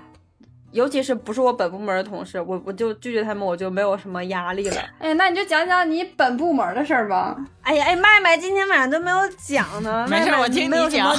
[0.73, 4.81] 尤其是不是我本部门的同事，我我就拒绝他们，我就没有什么压力了。
[5.01, 7.37] 哎，那你就讲讲你本部门的事儿吧。
[7.63, 10.07] 哎呀，哎，麦麦今天晚上都没有讲呢。
[10.09, 11.13] 没事，麦麦我听你讲，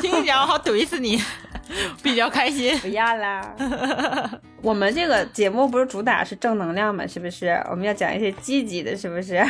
[0.00, 1.22] 听你讲，我好怼死你，
[2.02, 2.76] 比较开心。
[2.80, 3.54] 不要啦。
[4.62, 7.48] 我们这个节目不是主打是正能量嘛，是不是？
[7.70, 9.44] 我们要讲一些积极的，是不是？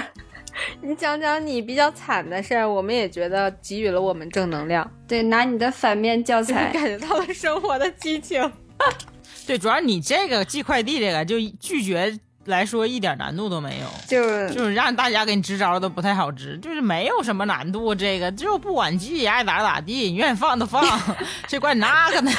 [0.82, 6.72] 你讲讲你比较惨的事儿，我们也觉得给予了我们正能量，对，拿你的反面教材。
[6.72, 8.50] 感觉到了生活的激情。
[9.46, 12.18] 对，主要你这个寄快递这个就拒绝
[12.49, 13.86] 来说一点难度都没有。
[14.07, 20.84] 就是就是让大家给你支招都不太好支，就是没有什么难度，这个就不管季，爱咋咋地，你愿意放就放，
[21.49, 22.30] 谁管你那个呢？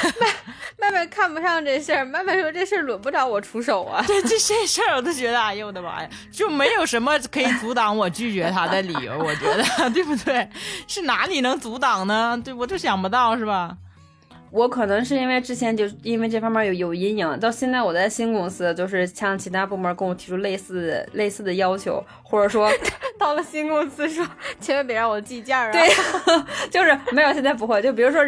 [0.78, 4.04] 麦麦看不上这事儿，麦麦说这事儿轮不着我出手啊。
[4.08, 10.50] 对，这这事儿我都觉得，哎呦我的妈呀，就没有什么可以阻挡我拒绝他的理由，我觉得， 对不对？
[10.88, 12.40] 是哪里能阻挡呢？
[12.44, 13.76] 对，我就想不到，是吧？
[14.52, 22.72] 我可能是因为之前就因为这方面有有阴影，到现在我在新公司，就是向其他部门跟我提出类似类似的要求，或者说
[23.18, 24.26] 到了新公司说，
[24.60, 25.72] 千万别让我计件儿啊。
[25.72, 25.90] 对，
[26.70, 28.22] 就是没有现在不会，就比如说。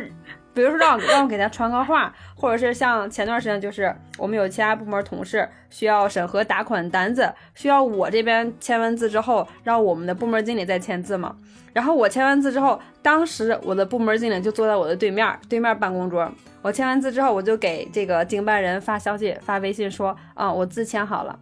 [0.53, 11.35] 比如说让让我给他传个话，或者是像前段时间，就是我们有其他部门同事需要审核打款单子，需要我这边签完字之后，让我们的部门经理再签字嘛。
[11.73, 16.29] 然后我签完字之后，当时我的部门经理就坐在我的对面，对面办公桌。
[16.61, 21.39] 我签完字之后，我就给这个经办人发消息、发微信说，啊，我字签好了。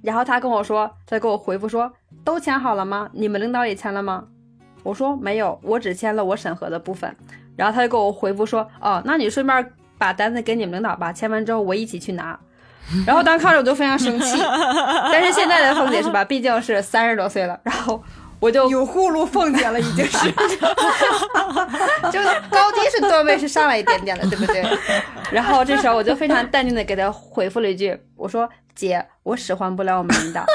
[0.00, 1.92] 然后他跟我说，他给我回复说，
[2.24, 3.10] 都签好了吗？
[3.12, 4.26] 你们领导也签了吗？
[4.84, 7.16] 我说没有，我只签了我审核的部分。
[7.58, 12.38] 然后他就给我回复说，哦，那你顺便把单子给你们领导吧，签完之后我一起去拿。
[13.04, 14.38] 然后当时看着我就非常生气，
[15.10, 18.00] 但是现在的凤姐是吧，毕竟是 三十多岁了，然后
[18.38, 20.30] 我就有呼噜凤姐了，已经是，
[22.12, 24.64] 就高低是段位是上来一点点了，对不对？
[25.32, 30.46] 然后这时候我就非常淡定的给他回复了一句，我说姐，我使唤不了我们领导。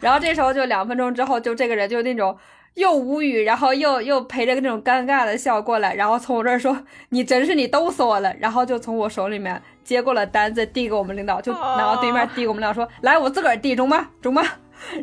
[0.00, 2.38] 然后这时候就两分钟之后，就这个人就那种。
[2.74, 14.08] 又无语，然后又又陪着那种尴尬的笑过来，然后从我这儿说：“你真是你逗死我了。”然后就从我手里面接过了单子，递给我们领导，就拿到对面递给我们领导说：“来，我自个儿递中吗？
[14.22, 14.42] 中吗？”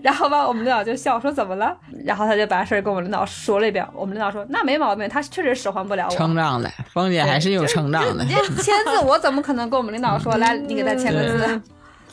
[0.01, 3.85] 然后吧，我们领导就笑说：“怎么了？”然后他就把事儿跟我们领导说了一遍。
[3.93, 8.23] 我们领导说：“那没毛病，他确实使唤不了我。”成长的，凤姐还是有成长的。
[8.23, 11.61] 你这签字，我怎么可能跟我们领导说：“来，你给他签个字？”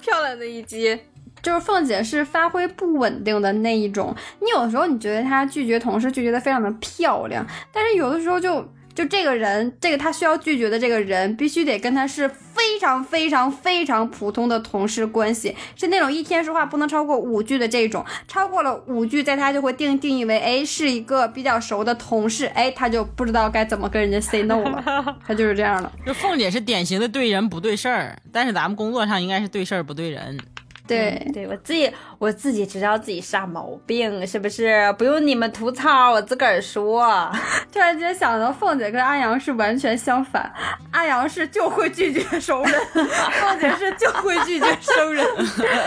[0.03, 1.01] 漂亮的一击。
[1.45, 24.83] 就是凤姐是发挥不稳定的那一种，你有时候你觉得她拒绝同事拒绝的非常的漂亮，但是有的时候就就这个人，这个她需要拒绝的这个人，必须得跟她是非常非常非常普通的同事关系，是那种一天说话不能超过五句的这种，超过了五句，在她就会定定义为哎是一个比较熟的同事，哎她就不知道该怎么跟人家 say no 了，
[25.27, 25.93] 她就是这样的。
[26.07, 30.39] 就凤姐是典型的对人不对事儿，但是咱们工作上应该是对事儿不对人。
[30.87, 34.93] 对对，我自己我自己知道自己啥毛病，是不是？
[34.99, 37.03] 不用你们吐槽，我自个儿说。
[37.73, 40.53] 突然间想到，凤姐跟阿阳是完全相反，
[40.93, 42.81] 阿阳是就会拒绝熟人，
[43.41, 45.27] 凤姐是就会拒绝生人，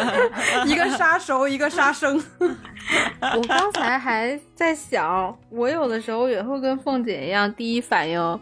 [0.65, 2.21] 一个杀熟，一个杀生。
[3.35, 8.39] 我刚才还在想，我有的时候也会跟凤姐一样，第一反应。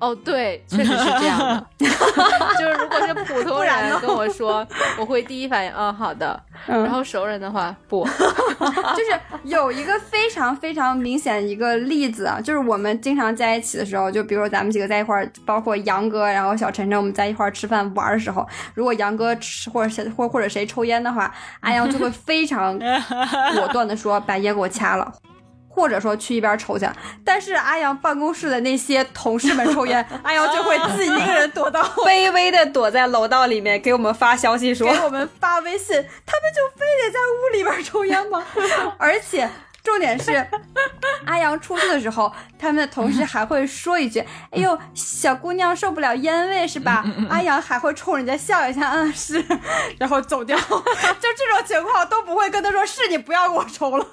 [0.00, 1.66] 哦，对，确实是这样的。
[1.78, 4.66] 就是如果是普通 人跟我说，
[4.98, 6.40] 我会第一反应，嗯，好的。
[6.66, 8.06] 然后熟人的话，不。
[8.08, 25.12] 就是有一个非常非常明显一个例子啊，就是我们经常在一起的时候，就比如说咱们几个在一块儿，包括杨哥，然后小晨晨，我们在一块儿吃饭玩的时候，如果杨哥吃或者谁或或者谁抽烟的话，阿阳就会非常果断的说，把烟给我掐了。
[25.78, 26.84] 或者说去一边抽去，
[27.24, 35.94] 但是阿阳办公室的那些同事们抽烟，阿阳就会自己一个人躲到卑 微的躲在楼道里面，给我们发消息说，给我们发微信，
[36.26, 38.44] 他们就非得在屋里边抽烟吗？
[38.98, 39.48] 而且。
[39.84, 40.46] 重点是，
[41.24, 44.20] 阿阳出去的时候，他们的同事还会说一句
[44.50, 49.42] ：“哎呦，小姑娘受不了烟味是吧？”阿阳还会冲人家笑一下，嗯是，
[49.98, 50.58] 然后走掉。
[50.58, 50.64] 就
[51.36, 54.06] 这种情况都不会跟他说：“是你不要给我抽了。”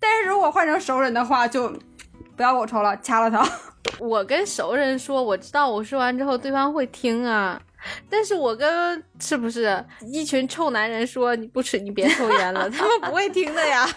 [0.00, 1.68] 但是如果换成熟人的话，就
[2.36, 3.46] 不要给我抽了，掐了他。
[3.98, 7.60] 我跟熟人说，我知道我说完之后对方会听啊，
[8.08, 13.88] 但是我跟是不是一群臭男人说你不吃你别抽烟了，他们不会听的呀。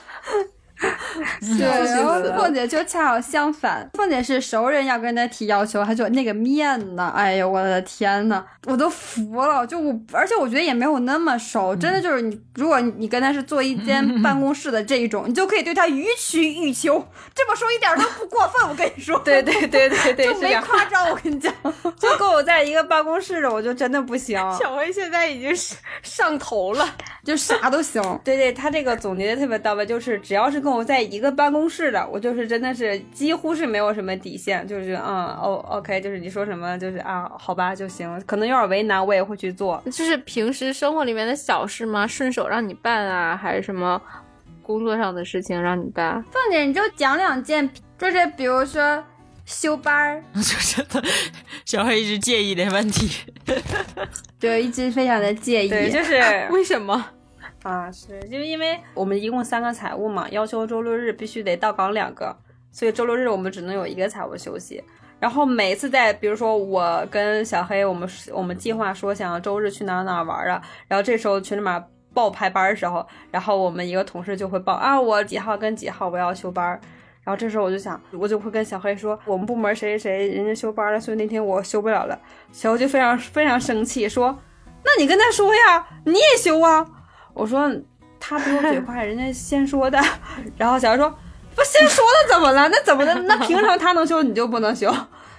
[1.58, 21.54] 对，然后凤姐就恰好相反，凤姐是熟人要跟她提要求，她就那个面呢，哎呦我的天呐，我都服了，就我，而且我觉得也没有那么熟，真的就是你，如果你跟她是坐一间 办公室的这一种，你就可以对她予取予求，这么说一点都不过分，我跟你说，对对对对对， 就没夸张，我跟你讲，
[22.00, 24.38] 就跟我在一个办公室的，我就真的不行。
[24.60, 26.88] 小薇现在已经是上头了，
[27.24, 28.02] 就啥都行。
[28.24, 42.08] 对对，他这个总结的特别到位，就是只要是跟我在一个办公室的，我就是真的是几乎是没有什么底线，就是嗯哦 OK，就是你说什么就是啊好吧就行，可能有点为难我也会去做，就是平时生活里面的小事吗？
[42.08, 44.02] 顺手让你办啊，还是什么
[44.62, 46.24] 工作上的事情让你办？
[46.32, 49.04] 凤姐你就讲两件，就是比如说
[49.46, 51.04] 休班儿， 就是的
[51.66, 53.10] 小黑一直介意的问题。
[54.40, 55.70] 对，一直非常的介意。
[55.70, 56.14] 对，就是
[56.52, 57.06] 为什么？
[57.64, 62.36] 啊，是就是因为我们一共三个财务嘛，要求周六日必须得到岗两个，
[62.72, 64.84] 所以周六日我们只能有一个财务休息。
[65.20, 71.84] 然后每次在比如说我跟小黑，我们我们计划说想周日去哪儿哪玩啊，然后这时候群里面
[72.14, 76.80] 报排班的时候，然后我们一个同事就会报啊，我几号跟几号我要休班。
[77.24, 82.20] 然后这时候我就想，我就会跟小黑说，我们部门谁谁谁人家休班了，所以那天我休不了了。
[82.52, 84.38] 小黑就非常非常生气，说
[84.84, 86.86] ：“那你跟他说呀，你也休啊。”
[87.34, 87.72] 我说
[88.20, 90.00] ：“他比我嘴快，人家先说的。”
[90.58, 91.10] 然后小孩说
[91.56, 92.70] ：“不先说的怎么了？
[92.70, 93.14] 那怎么的？
[93.24, 94.94] 那凭什么他能修你就不能修？”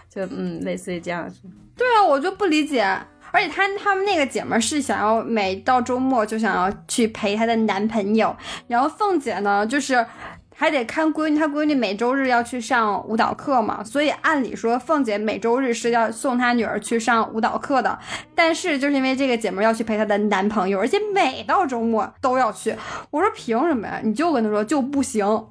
[0.09, 1.29] 就嗯，类似于这样。
[1.77, 2.85] 对啊，我就不理解。
[3.33, 8.37] 而且她他们那个姐们是想要每到周末就想要去陪她的男朋友，
[8.69, 10.07] 然后凤姐呢就是
[10.55, 17.99] 还得看闺女，她闺女每周日要去上舞蹈课嘛，所以按理说凤姐每周日是要送她女儿去上舞蹈课的，
[18.35, 22.75] 但是就是因为这个姐们儿要去陪她的男朋友，而且每到周末都要去，
[23.11, 24.01] 我说凭什么呀？
[24.03, 25.47] 你就跟她说就不行，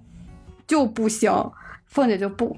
[0.66, 1.32] 就不行，
[1.88, 2.58] 凤姐就不，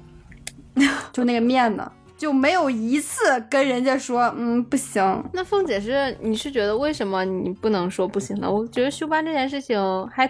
[1.12, 1.82] 就那个面子。
[2.16, 3.18] 就没有一次
[3.50, 5.22] 跟人家说，嗯，不行。
[5.34, 8.50] 那凤姐是你是觉得为什么你不能说不行呢？
[8.50, 10.26] 我觉得休班这件事情还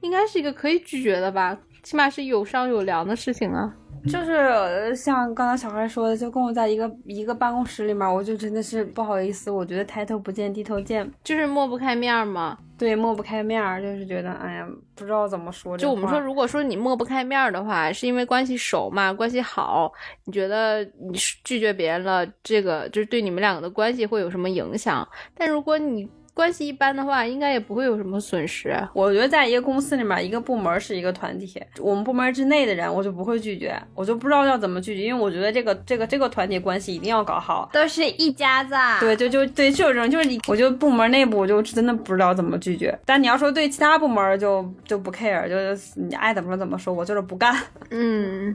[0.00, 3.74] 应该是一个可以拒绝的吧，起码是有商有量的事情啊。
[4.06, 12.56] 就是像刚刚小孩说的，就跟我在一个一个办公室里面，我就真的是不好意思，我觉得抬头不见低头见，就是抹不开面嘛。
[12.78, 15.76] 对，抹不开面，就是觉得哎呀，不知道怎么说。
[15.76, 19.90] 就我们说，如果说你抹不开面的话，是因为关系熟嘛，关系好，
[20.26, 25.08] 你觉得你拒绝别人了，这个就是对你们两个的关系会有什么影响？
[25.34, 28.76] 但如果你关系一般的话，应该也不会有什么损失。
[28.92, 38.74] 我觉得在一个公司里面，一个部门是一个团体，我们部门之内的人，我就不会拒绝，我就不知道要怎么拒绝，因为我觉得这个这个这个团体关系一定要搞好，都是一家子。
[39.00, 42.94] 对，就就对，这种就是你，我就部门内部，我就真的不知道怎么拒绝。
[43.06, 47.56] 但你要说对其他部门，就就不 care，就是你爱怎么说怎么说，我就是不干。
[47.88, 48.54] 嗯。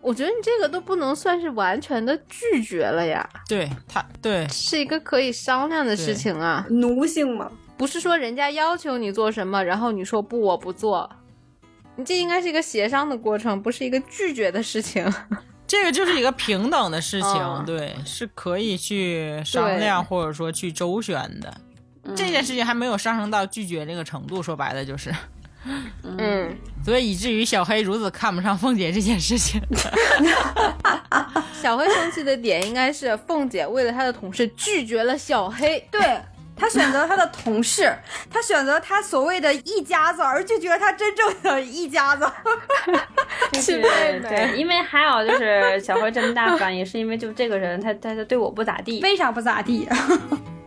[0.00, 3.28] 我觉得你这个都不能算是完全的拒绝了呀。
[3.48, 6.64] 对他，对，是一个可以商量的事情啊。
[6.70, 11.10] 奴性嘛，不是说人家要求你做什么，然后你说不，我不做。
[11.96, 15.12] 你这应该是一个协商的过程，不是一个拒绝的事情。
[15.66, 21.52] 这个就是一个平等的事情，对，是可以去商量或者说去周旋的。
[22.16, 25.12] 这件事情还没有上升到拒绝这个程度，说白了就是。
[26.02, 29.60] 嗯，所以以至于小黑如此看不上凤姐这件事情。
[31.52, 36.00] 小黑生气的点应该是凤姐为了她的同事拒绝了小黑，对
[36.56, 37.92] 她选择她的同事，
[38.30, 42.24] 她选择她所谓的一家子，而拒绝了她真正的一家子。
[43.54, 49.88] 是对，因为还有就是小黑这么大反应，是因为就这个人他他他对我不咋地，非常不咋地。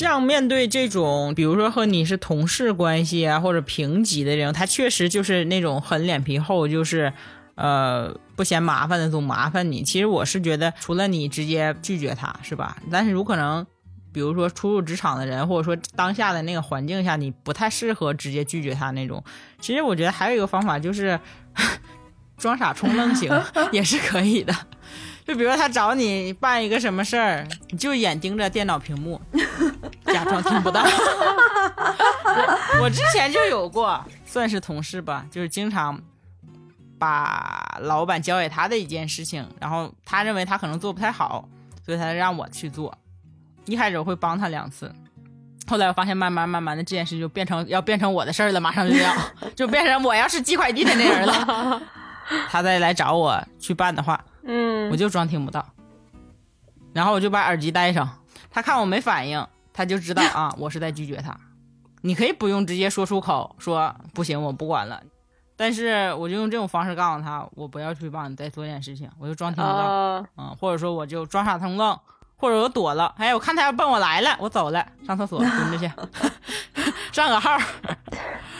[0.00, 7.12] 像面对这种，比如说和你是同事关系啊，或者平级的人，他确实就是那种很脸皮厚，就是，
[7.54, 9.82] 呃，不嫌麻烦的总麻烦你。
[9.82, 12.78] 其实我是觉得，除了你直接拒绝他，是吧？
[12.90, 13.66] 但是有可能，
[14.10, 19.22] 比如说初入职场的人，或者说当下的那个环境下，你不太适合直接拒绝他那种。
[19.60, 21.20] 其实我觉得还有一个方法就是，
[22.38, 23.30] 装傻充愣型
[23.70, 24.54] 也是可以的。
[25.30, 29.20] 就比如他找你办一个什么事儿，你就眼盯着电脑屏幕，
[30.06, 30.82] 假装听不到。
[32.82, 35.96] 我之前就有过，算是同事吧，就是经常
[36.98, 41.48] 把老板交给他的一件事情，然后他认为他可能做不太好，
[41.86, 42.92] 所以他让我去做。
[43.66, 44.92] 一开始我会帮他两次，
[45.68, 49.14] 后来我发现慢慢慢慢的这件事就变成要变成我的事儿了，马上就要
[49.54, 51.82] 就变成我要是寄快递的那人了。
[52.48, 54.22] 他再来找我去办的话。
[54.42, 55.64] 嗯，我就装听不到，
[56.94, 58.08] 然后我就把耳机戴上。
[58.50, 61.36] 他看我没反应，他就知道啊，我是在拒绝他。
[62.00, 65.00] 你可以不用直接说出口，说不行，我不管了。
[65.56, 71.96] 但是我就用这种方式告诉他，我不要去帮你再做件事情，我就装听不到，嗯，或者说我就装傻充愣，
[72.40, 73.14] 或者我躲了。
[73.18, 75.90] 哎，我看他要奔我来了，我走了，上厕所 蹲着去，
[77.12, 77.56] 上个号。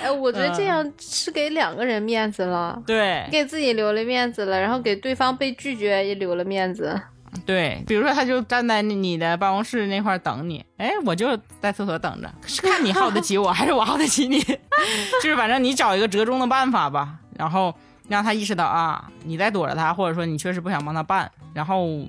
[0.02, 7.00] 哎，我觉得这样是给两个人面子了，对，给自己留了面子了，然后给对方被拒绝也留了面子。
[7.46, 14.40] 对，比如说他就站在你的办公室那块等你，哎，我就在厕所等着，是看你耗得起我还是我耗得起你，
[15.22, 17.72] 就是反正你找一个折中的办法吧，然后
[18.08, 22.00] 让他意识到啊，你在躲着他，或者说你确实不想帮他办，然后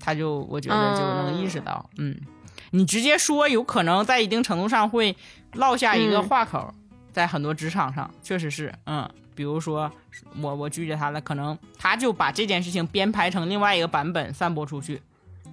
[0.00, 2.16] 他就我觉得就能意识到，嗯，
[2.70, 5.16] 你直接说有可能在一定程度上会
[5.52, 6.72] 落下一个话口。
[7.12, 9.90] 在很多职场上确实是，嗯，比如说
[10.38, 15.00] 我我拒绝他了，可能他就把这件事情编排成另外一个版本散播出去，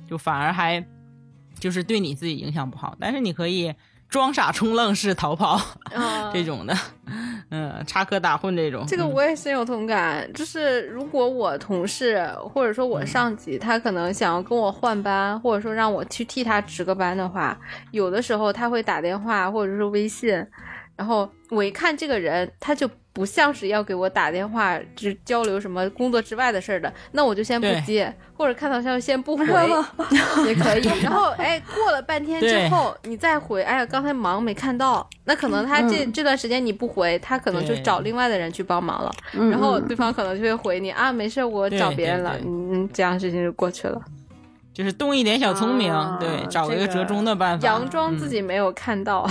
[0.05, 0.85] 就反而还
[1.57, 2.97] 就是对你自己影响不好。
[2.99, 3.73] 但是你可以
[4.09, 5.51] 装傻充愣式逃跑
[5.95, 6.77] 啊 这种的，
[7.49, 8.85] 嗯，插科打诨这种。
[8.87, 17.59] 这个嗯我也深有同感，就是如果我同事或者说我上级，他可能想要跟我换班，或者说让我去替他值个班的话，
[17.91, 20.31] 有的时候他会打电话或者是微信，
[20.95, 29.45] 然后我一看这个人，他就不像是要给我打电话，只交流什么工作之外的事儿的，那我就先不接，或者看到消息先不回。
[30.47, 30.81] 也可以。
[31.03, 39.11] 然后哎，过了半天之后你再回，哎呀，刚才忙没看到，那可能他这、这段时间你不回，他可能就找另外的人去帮忙了。
[39.33, 44.01] 嗯然后对方可能就会回你啊，没事，我找别人了，嗯，这样事情就过去了，
[44.73, 49.29] 就是动一点小聪明，啊对，找一个折中的办法，佯装自己没有看到。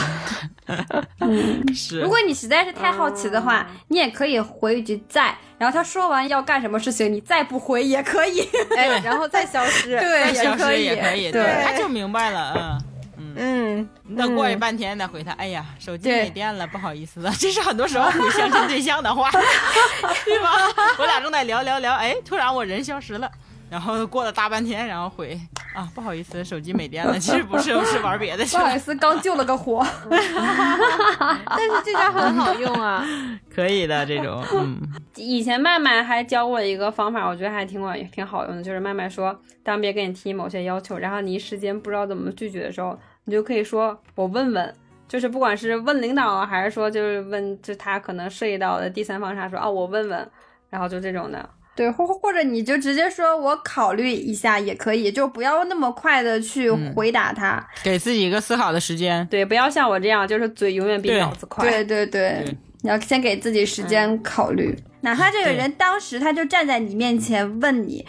[1.20, 2.00] 嗯是。
[2.00, 8.48] 如果你实在是太好奇的话，你也可以回一句在，然后他说完要干什么事情，你再不回也可以。
[8.76, 9.98] 哎， 然后再消失。
[9.98, 12.78] 对，消失，也可以，对他就明白了，
[13.18, 13.34] 嗯。
[13.34, 19.30] 嗯，那过一半天再回他，哎呀，手机没电了，不好意思了，这是很多时候回相亲对象的话，
[20.24, 20.50] 对吧？
[20.98, 23.30] 我俩正在聊聊聊，哎，突然我人消失了，
[23.72, 25.32] 然后过了大半天，然后回
[25.74, 28.60] 啊，不好意思，手机没电了，其实不是，我是玩别的去了。
[28.64, 29.82] 不好意思，刚救了个火。
[30.10, 33.02] 但是这招很好用啊。
[33.48, 34.78] 可以的，这种，嗯，
[35.16, 44.74] 以前麦麦还教我一个方法，我觉得还挺管挺好用的，就是麦麦说，当别人给你提某些要求，然后你一时间不知道怎么拒绝的时候，你就可以说我问问，
[45.08, 50.30] 就是不管是问领导啊，还是说就是问，就他可能涉及到的第三方啥说啊，我问问，
[50.68, 57.66] 然后就这种的，对，或或者你就直接说我考虑一下也可以，就不要那么快的去回答他。
[57.82, 61.64] 给自己一个思考的时间，对，不要像我这样，就是嘴永远比脑子快。
[61.68, 64.76] 对对对对，你要先给自己时间考虑。
[65.00, 68.06] 哪怕这个人当时他就站在你面前问你，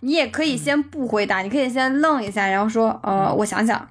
[0.00, 3.88] 你也可以先不回答，你可以先愣一下，然后说呃，我想想，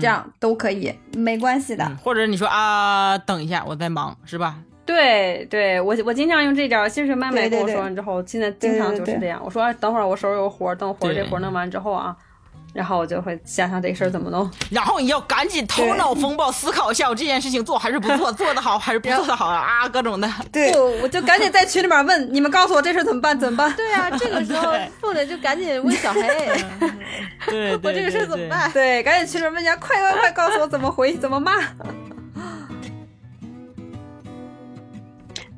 [0.00, 1.84] 这样都可以，没关系的。
[1.84, 4.58] 嗯或者你说啊，等一下，我在忙，是吧？
[4.84, 9.40] 对对，我我经常用这招，其实妹妹跟我说完之后，现在经常就是这样。
[9.44, 12.14] 我说等会儿我手里有活儿，等活儿这活儿弄完之后啊，
[12.74, 14.50] 然后我就会想想这事儿怎么弄。
[14.70, 20.28] 然后你要赶紧头脑风暴思考一下，我这件事情做还是不做， 做得好还是不做得好啊，各种的。
[20.50, 23.38] 对不，我就赶紧在群里面问你们，告诉我这事儿怎么办？
[23.38, 23.72] 怎么办？
[23.76, 26.22] 对啊，这个时候凤姐就赶紧问小黑，
[27.46, 28.48] 对，我这个事儿怎么？
[28.48, 28.70] 办？
[28.72, 31.52] 对，赶紧群里面问一下，快快快，告诉我怎么回，怎么骂。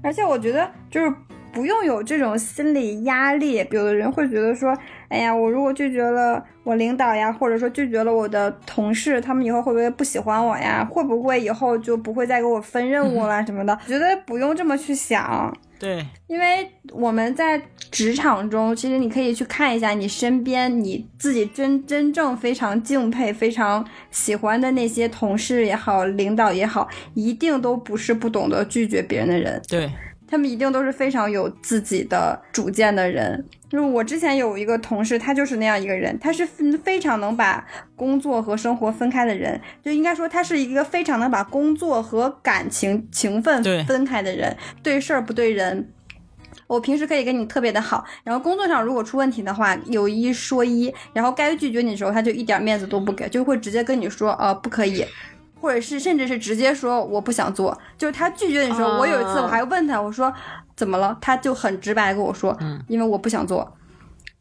[0.04, 1.12] 而且我觉得就是
[1.50, 3.66] 不用有这种心理压力。
[3.70, 4.76] 有的人会觉得说，
[5.08, 10.86] 哎呀，我如果拒绝了我领导呀，或者说拒绝了我的同事，他们以后会不会不喜欢我呀？
[10.90, 13.72] 会不会以后就不会再给我分任务了什么的？
[13.84, 15.52] 我觉得不用这么去想。
[15.78, 17.60] 对，因为我们在
[17.90, 29.60] 职场中，其实你可以去看一下你身边你自己真真正非常敬佩、非常喜欢的那些同事也好、领导也好，一定都不是不懂得拒绝别人的人。
[29.68, 29.90] 对，
[30.26, 33.44] 他们一定都是非常有自己的主见的人。
[33.74, 37.66] 就是我之前有一个同事，他就是那样一个人，他是非非常能把
[37.96, 45.90] 工作和生活分开的人，就应该说他是一个非常能把工作和感情情分分开的人，对事儿不对人。
[46.68, 55.04] 我平时可以跟你特别的好，然后工作上如果出问题的话，有一说一，然后该拒绝你的时候，他就一点面子都不给，就会直接跟你说，呃，不可以，
[55.60, 57.76] 或者是甚至是直接说我不想做。
[57.98, 60.32] 就是他拒绝你的时候，啊我有一次我还问他，我说
[60.76, 61.16] 怎么了？
[61.20, 63.76] 他就很直白的跟我说，嗯因为我不想做。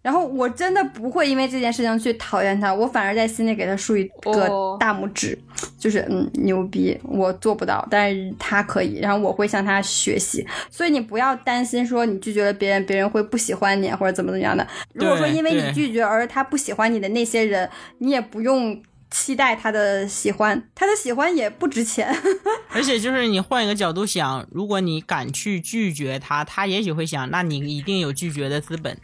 [0.01, 5.41] 然后我真的不会因为这件事情去讨厌他，我反而在心里给他竖一个哦大拇指，
[5.79, 10.45] 就是嗯牛逼，我做不到，但是他可以，然后我会向他学习。
[10.69, 14.67] 所以你不要担心说你拒绝了别人，别人会不喜欢你或者怎么怎么样的。
[14.93, 17.69] 如果说因为你拒绝而他不喜欢你的那些人，
[17.99, 18.77] 你也不用
[19.13, 22.11] 期待他的喜欢，他的喜欢也不值钱。
[22.73, 28.97] 而且就是你换一个角度想，如果你敢去拒绝他，他也许会想，那你一定有拒绝的资本，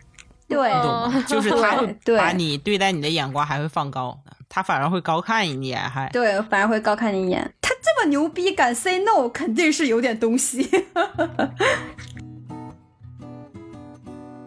[0.47, 1.24] 对你懂吗？
[1.28, 7.53] 就是他会 把你对待你的眼光还会放高，他反而会高看一眼，还对，反而会高看你一眼。
[7.62, 10.64] 他这么牛逼，敢 say no，肯定是有点东西。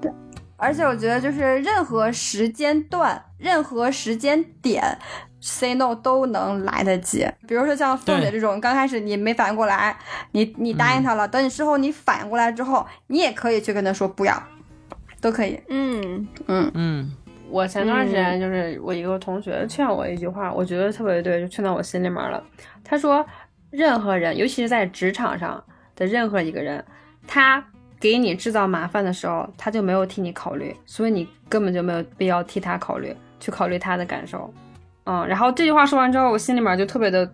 [0.02, 0.10] 对，
[0.56, 4.98] 而且我觉得就是任何时间段、任何时间点。
[5.42, 9.94] Say no 都能来得及，比如说像凤姐这种，刚开始你没反应过来，
[10.30, 14.40] 你你答应他了，等你之后你反应过来之后，你也可以去跟他说不要，
[15.20, 15.60] 都可以。
[15.68, 17.12] 嗯，嗯，
[17.50, 22.42] 我前段时间就是我一个同学劝我一句话，我觉得特别对，就劝到我心里面了。
[22.84, 23.26] 他说，
[23.70, 25.62] 任何人，尤其是在职场上
[25.96, 26.84] 的任何一个人，
[27.26, 27.64] 他
[27.98, 34.52] 给你制造麻烦的时候，他就没有替你考虑，所以你根本就没有必要替他考虑，去考虑他的感受。
[35.04, 37.28] 嗯，然后这句话说完之后，我心里面就特别的，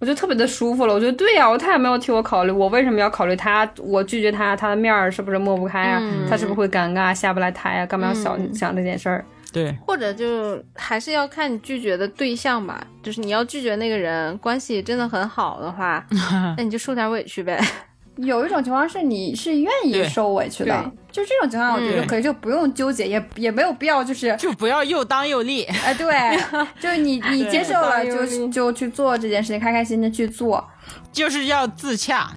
[0.00, 0.94] 我就特别的舒服了。
[0.94, 3.68] 我觉得对呀、我他也没有替我考虑，我为什么要考虑他？
[3.78, 6.00] 我拒绝他，他的面儿是不是抹不开啊？
[6.02, 7.86] 嗯他是不是会尴尬下不来台啊？
[7.86, 9.24] 干嘛要想、嗯想这件事儿？
[9.50, 16.04] 对，或者就还是要看你拒绝的对象吧，就是你要拒绝那个人，关系真的很好的话，
[16.58, 17.58] 那你就受点委屈呗。
[18.18, 25.64] 有一种情况是你是愿意对受委屈的，就这种情况，我觉得嗯可以就不用纠结，也也没有必要就是就不要又当又立。
[25.64, 26.06] 哎，对，
[26.80, 30.62] 就是你你接受了就就去做这件事情，开开心心去做。
[31.12, 32.30] 就是要自洽，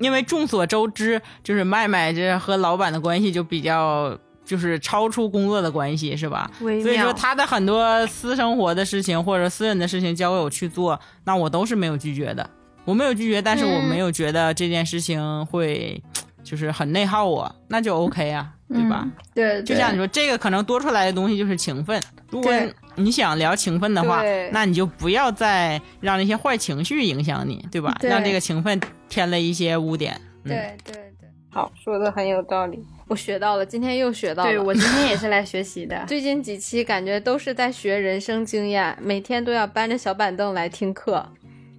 [0.00, 6.50] 因为众所周知，就是麦麦这和老板的关系就比较就是超出工作的关系，是吧？
[6.58, 12.48] 所以说他的很多私生活的事情或者私人的事情交给我去做，那我都是没有拒绝的。
[12.86, 16.02] 我没有拒绝，但是我没有觉得这件事情会
[16.42, 19.02] 就是很内耗我，那就 OK 啊，对吧？
[19.04, 22.00] 嗯对，就像你说，这个可能多出来的东西就是情分。
[22.30, 22.52] 如果
[22.94, 24.22] 你想聊情分的话，
[24.52, 27.94] 那你就不要再让那些坏情绪影响你，对吧？
[28.00, 30.18] 对让这个情分添了一些污点。
[30.44, 32.78] 嗯、对对对，好，说的很有道理。
[33.08, 34.50] 我学到了，今天又学到了。
[34.50, 36.02] 对我今天也是来学习的。
[36.06, 41.28] 最近几期感觉都是在学人生经验，每天都要搬着小板凳来听课。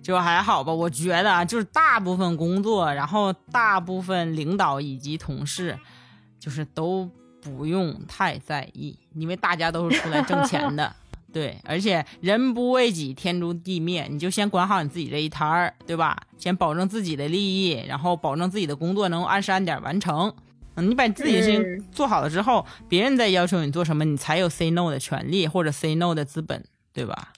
[0.08, 5.78] 就还好吧，我觉得啊，就是大部分工作，然后大部分领导以及同事，
[6.40, 7.12] 就是都
[7.42, 10.96] 不用太在意，因为大家都是出来挣钱的。
[11.34, 14.08] 对，而且人不为己，天诛地灭。
[14.10, 16.18] 你就先管好你自己这一摊儿，对吧？
[16.38, 20.34] 先保证自己的利益，然后保证自己的工作能按时按点完成。
[20.76, 26.64] 嗯，你把自己的事情做好了之后，别人再要求你做什么，你才有 say no 的权利或者 say no 的资本，
[26.94, 27.34] 对吧？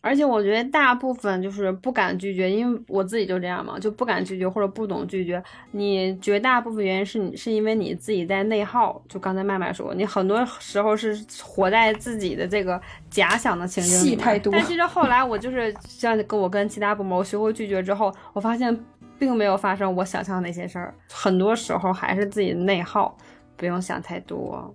[0.00, 5.42] 而且我觉得大部分就是不敢拒绝，因为我自己就这样嘛，就不敢拒绝或者不懂拒绝。
[5.72, 9.02] 你绝大部分原因是你是因为你自己在内耗。
[9.08, 12.80] 就刚才麦麦说，你很多时候是活在自己的这个
[13.10, 18.76] 假想的情境里戏太多但其实后来我就是像跟我跟其他部门我学会拒绝之后，我发现
[19.18, 23.16] 并没有发生我想象的那些事儿，很多时候还是自己内耗，
[23.56, 24.72] 不用想太多。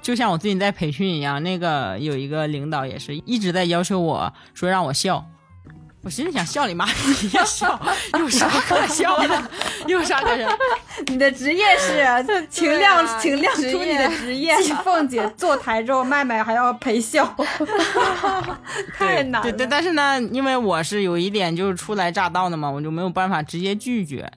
[0.00, 5.24] 就像我最近在培训一样，那个有一个领导也是一直在要求我说让我笑。
[6.04, 7.80] 我心里想笑你妈逼呀笑，
[8.18, 9.50] 有啥可笑的？
[9.86, 10.48] 有啥可笑？
[11.06, 12.04] 你的职业是，
[12.50, 14.52] 请亮，啊请亮出你的职业。
[14.60, 17.24] 继凤姐坐台之后，麦麦还要陪笑，
[18.98, 19.42] 太难了。
[19.42, 24.28] 对对，但是呢，因为我是有一点就是初来乍到的嘛，我就没有办法直接拒绝。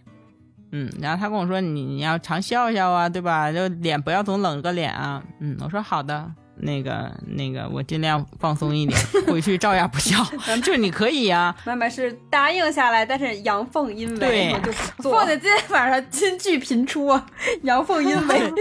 [0.78, 3.50] 嗯，然后他跟我说你你要常笑笑啊，对吧？
[3.50, 5.24] 就脸不要总冷个脸啊。
[5.40, 10.22] 嗯，我说好的，那个那个我尽量放松一点，回去照样不笑。
[10.62, 15.14] 就是你可以呀、麦麦是答应下来，但是阳奉阴违，对我就不 做。
[15.14, 17.26] 凤姐今天晚上金句频出啊，
[17.64, 18.52] 阳奉阴 违。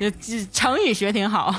[0.00, 1.52] 就这成语学挺好。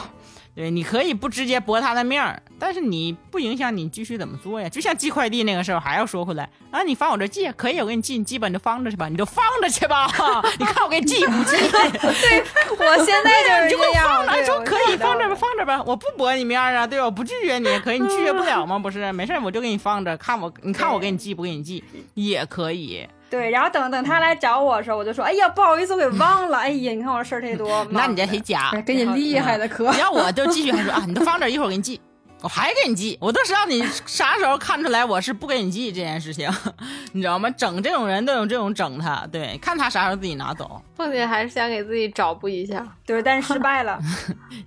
[0.53, 4.67] 对，你可以不直接驳他的面儿，但是你不影响你继续怎么做呀。
[4.67, 10.07] 就像寄快递那个事儿，还要说回来啊，你放我这寄可以，我给你寄，你寄吧，你就放着去吧，你就放着去吧。
[10.59, 11.55] 你看我给你寄不寄？
[11.71, 12.43] 对
[12.77, 17.05] 我现在就是这样，放着说可以放着吧，放着吧，我不驳你面儿啊，对吧？
[17.05, 18.77] 我不拒绝你，可以，你拒绝不了吗？
[18.77, 21.81] 不是，没事儿，我就给你放着，看我，你看我给你寄不给你寄
[22.13, 23.07] 也可以。
[23.31, 26.57] 对，然后等等他来找我的时候，我就说，哎呀，不好意思，我给忘了。
[26.57, 27.83] 哎呀，你看我事儿忒多。
[27.89, 28.69] 那你这忙谁假？
[28.73, 31.99] 哎给你厉害的可你要我就继续还说啊， 你都放这儿，一会儿给你寄，
[32.41, 36.49] 我还给你寄，我都是让你啥时候看出来我是不给你寄这件事情，
[37.13, 37.49] 你知道吗？
[37.51, 40.81] 整这种人都有这种整他，对，看他啥时候自己拿走。
[40.97, 42.85] 凤姐还是想给自己找补一下。
[43.05, 43.97] 对，但是失败了。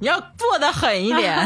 [0.01, 1.37] 你要做的狠一点。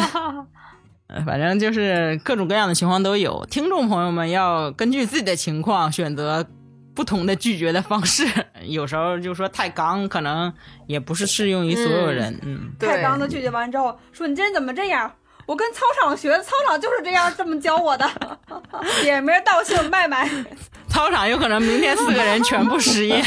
[1.08, 6.44] 呃反正就是各种各样的情况都有，听众朋友们要根据自己的情况选择
[6.98, 8.26] 不同的拒绝的方式。
[8.66, 10.52] 有时候就说太刚，可能
[10.88, 12.36] 也不是适用于所有人。
[12.42, 15.08] 嗯，太刚的拒绝完之后，说你这人怎么这样？
[15.46, 18.04] 我跟操场学的，操场就是这样这么教我的。
[19.00, 20.28] 点名道姓麦麦，
[20.88, 23.22] 操场有可能明天四 个人全部失业。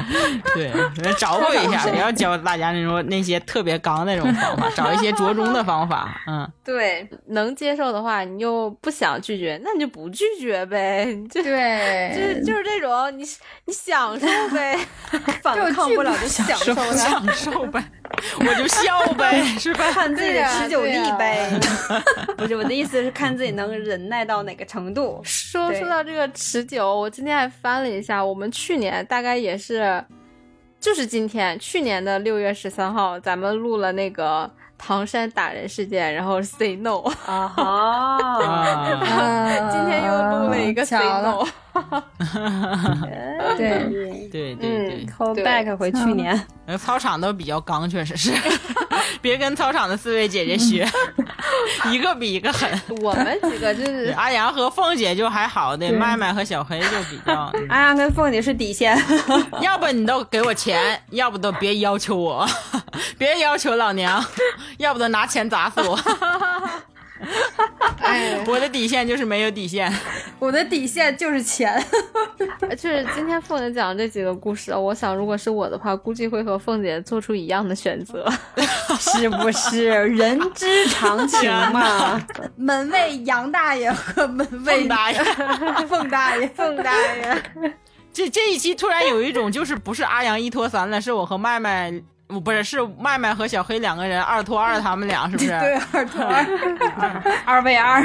[0.54, 0.70] 对，
[1.18, 6.20] 找补一下，不要教大家那种那些特别刚那种方法， 找一些折中的方法。
[6.26, 11.06] 嗯，对，能接受的话，你又不想拒绝，那你就不拒绝呗。
[11.30, 13.22] 就对，就是就是这种，你
[13.66, 14.78] 你享受呗。
[15.42, 17.82] 反抗不了就享受它，享受呗，
[18.40, 19.90] 我就笑呗，是吧？
[19.92, 21.50] 看自己的持久力呗。
[22.36, 25.20] 不是我的意思是看自己能忍耐到哪个程度。
[25.24, 30.02] 说说到这个持久，我今天还翻了一下，我们去年大概也是
[30.82, 37.62] 就是今天，去年的六月十三号，咱们录了那个唐山打人事件，然后 say no，啊哈，
[38.42, 41.44] 啊， 今天又录了一个 say no
[41.88, 42.04] 了。
[43.56, 44.56] 对，对对。
[44.56, 48.32] 对，call back 回去年，那操场都比较刚，确实是，
[49.22, 50.86] 别跟操场的四位姐姐学，
[51.90, 52.68] 一个比一个狠。
[53.00, 59.00] 我们几个就是阿阳和凤姐就还好的，麦麦和小黑就比较， 阿阳跟凤姐是底线，
[59.62, 62.46] 要不你都给我钱，要不都别要求我，
[63.16, 64.22] 别要求老娘，
[64.78, 65.96] 要不都拿钱砸死我。
[68.00, 69.92] 哎， 我的底线就是没有底线。
[70.38, 71.82] 我的底线就是钱。
[72.70, 78.26] 就是今天凤姐讲的这几个故事，我想如果是我的话，估计会和凤姐做出一样的选择。
[78.98, 79.88] 是不是？
[79.88, 82.20] 人之常情嘛。
[82.56, 85.24] 门卫杨大爷和门卫凤大爷，
[85.88, 87.42] 凤大爷，凤大爷，
[88.12, 92.02] 这这一期突然有一种就是不是阿阳一拖三了，是我和麦麦，我
[92.40, 95.50] 不是是麦麦和小黑两个人二拖二，他们俩是不是？
[95.60, 96.44] 对，二拖二。
[97.44, 98.04] 二 v 二。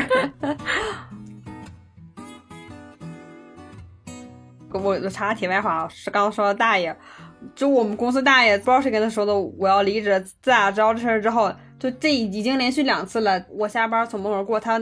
[4.73, 6.95] 我我插个题外话，是刚刚说到大爷，
[7.55, 10.19] 就我们公司大爷，不知道谁跟他说的，我要离职。
[10.41, 13.41] 自打知道这事儿之后，就这已经连续两次了。
[13.49, 14.79] 我下班从门口过，他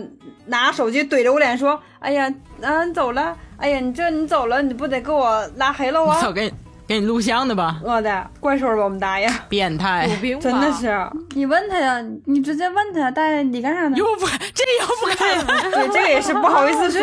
[0.48, 2.30] 拿手机怼着我脸说：“哎呀，
[2.62, 6.54] 啊，你走了，哎呀，你这你走了，你不得给我拉黑了啊我给你
[6.88, 10.96] 给你录像的吧，我的怪兽吧，我们大爷，变态有，病吧真的是，
[11.36, 13.98] 你问他呀，你直接问他，大爷你干啥呢？
[13.98, 15.46] 又不 这又不敢。
[15.72, 17.02] 对，这个也是不好意思说。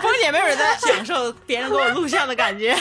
[0.00, 2.72] 凤姐妹妹在享受别人给我录像的感觉。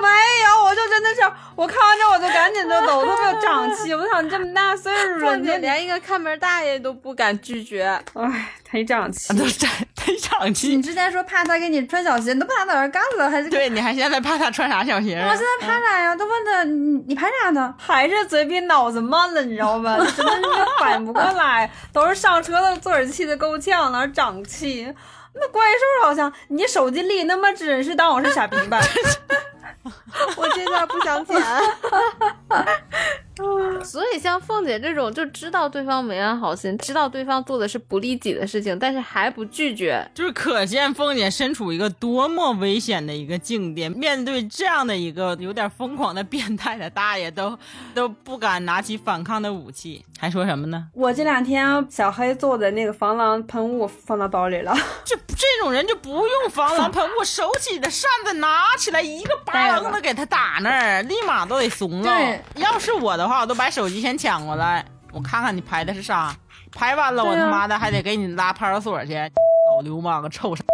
[0.00, 1.20] 没有，我就真的是，
[1.54, 3.92] 我看完之后我就赶紧就走，我特别有长气。
[3.92, 7.84] 我想这么大岁数了，连一个看门大爷都不敢拒绝。
[8.14, 9.36] 哎，忒长气。
[9.36, 10.82] 都太太长你。
[10.82, 13.50] 之前说怕他给你穿小鞋，你都怕他在这干了，还是？
[13.50, 15.20] 对，你还现在怕他穿啥小鞋？
[15.20, 16.16] 我现在怕啥呀？
[16.16, 17.74] 都问他，你你怕啥呢？
[17.78, 19.96] 还是嘴比脑子慢了，你知道吧？
[19.98, 24.92] 真的是反应不过来，都是上车的坐儿气的够呛，哪儿长气？
[25.32, 28.80] 那怪兽好像你手机里那么真，是当我是傻逼吧？
[30.36, 31.36] 我这段不想剪。
[33.82, 47.58] 所以像凤姐这种，就知道对方没安好心，知道对方做的是不利己的事情，但是还不拒绝，就是可见凤姐身处一个多么危险的一个境地，面对这样的一个有点疯狂的变态的大爷，都
[47.94, 50.88] 都不敢拿起反抗的武器，还说什么呢？
[50.92, 59.34] 我这两天小黑做的那个防狼喷雾放到包里了，这这种人就不用防狼喷雾，手起的扇子拿起来一个
[59.68, 62.38] 巴楞的给他打那儿，立马都得怂了。
[62.56, 66.34] 要是我的话，我都把手机先抢过来，我看看你拍的是啥，
[66.74, 70.64] 拍完了我他妈的还得给你拉派出所去，老流氓臭傻，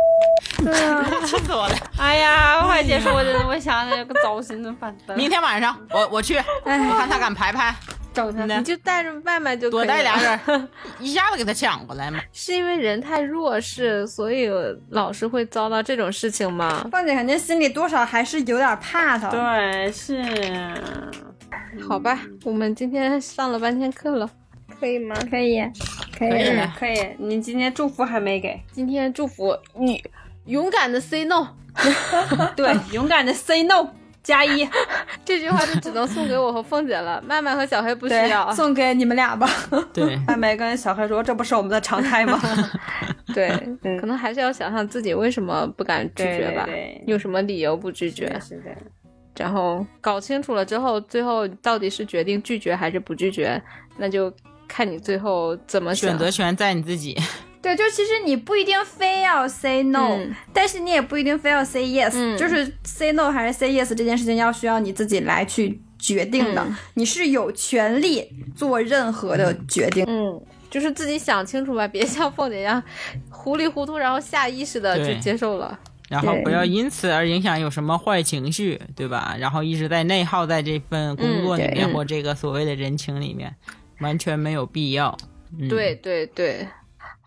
[1.26, 1.74] 气死我了！
[1.98, 7.74] 哎呀，我还姐说，我真的我想起来个糟心的反正 明天晚上我我去，我看他敢拍拍，
[8.14, 10.68] 整他你就带着外卖就多带俩人，
[10.98, 12.18] 一下子给他抢过来嘛。
[12.32, 14.48] 是因为人太弱势，所以
[14.90, 16.86] 老是会遭到这种事情吗？
[16.90, 19.28] 凤姐肯定心里多少还是有点怕他。
[19.28, 20.22] 对，是。
[21.86, 24.28] 好吧，我们今天上了半天课了，
[24.78, 25.14] 可以吗？
[25.30, 25.60] 可以，
[26.18, 26.30] 可以。
[26.30, 28.60] 可以可以，你今天祝福还没给。
[28.72, 30.02] 今天祝福你
[30.46, 31.48] 勇敢的 say no，
[32.56, 33.88] 对，勇敢的 say no
[34.22, 34.68] 加一。
[35.24, 38.50] 这句话就只能送给我和凤姐了， 麦麦和小黑不需要。
[38.52, 39.48] 送给你们俩吧。
[39.92, 42.40] 对，麦麦跟小黑说：“这不是我们的常态吗
[43.34, 43.48] 对，
[43.82, 48.26] 嗯可能还是要想想自己为什么不敢？”拒绝吧，对对有什么理由不拒绝？
[48.40, 48.70] 是的，
[49.36, 53.60] 然后搞清楚了之后，最后到底是决定拒绝还是不拒绝，
[53.98, 54.32] 那就
[54.68, 56.10] 看你最后怎么想。
[56.10, 57.16] 选择权在你自己。
[57.62, 60.32] 对，就其实你不一定非要 say no，、嗯。
[60.52, 62.36] 但是你也不一定非要 say yes，、嗯。
[62.38, 66.76] 就是 say no 还是 say yes 这件事情要需要你自己来去决定的，嗯。
[66.94, 70.04] 你是有权利做任何的决定。
[70.06, 70.40] 嗯，
[70.70, 72.80] 就是自己想清楚吧，别像凤姐一样
[73.30, 75.76] 糊里糊涂，然后下意识的就接受了。
[76.08, 79.34] 然后不要因此而影响有什么坏情绪，对吧？
[79.40, 83.52] 然后一直在内耗在这份工作里面、嗯或这个所谓的人情里面，
[84.00, 85.16] 完全没有必要。
[85.58, 86.66] 嗯、对，对对。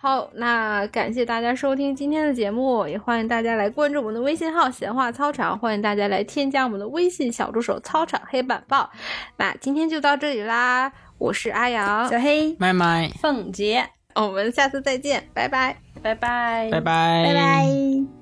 [0.02, 8.90] 好，那感谢大家收听今天的节目，也欢迎大家来关注我们的微信号“闲话操场”，欢迎大家来添加我们的微信小助手“操场黑板报”。
[9.36, 13.86] 那今天就到这里啦，我是阿阳，小黑，麦麦，凤姐，
[14.16, 15.76] 我们下次再见，拜拜。
[16.02, 18.19] 拜拜，拜拜，拜拜。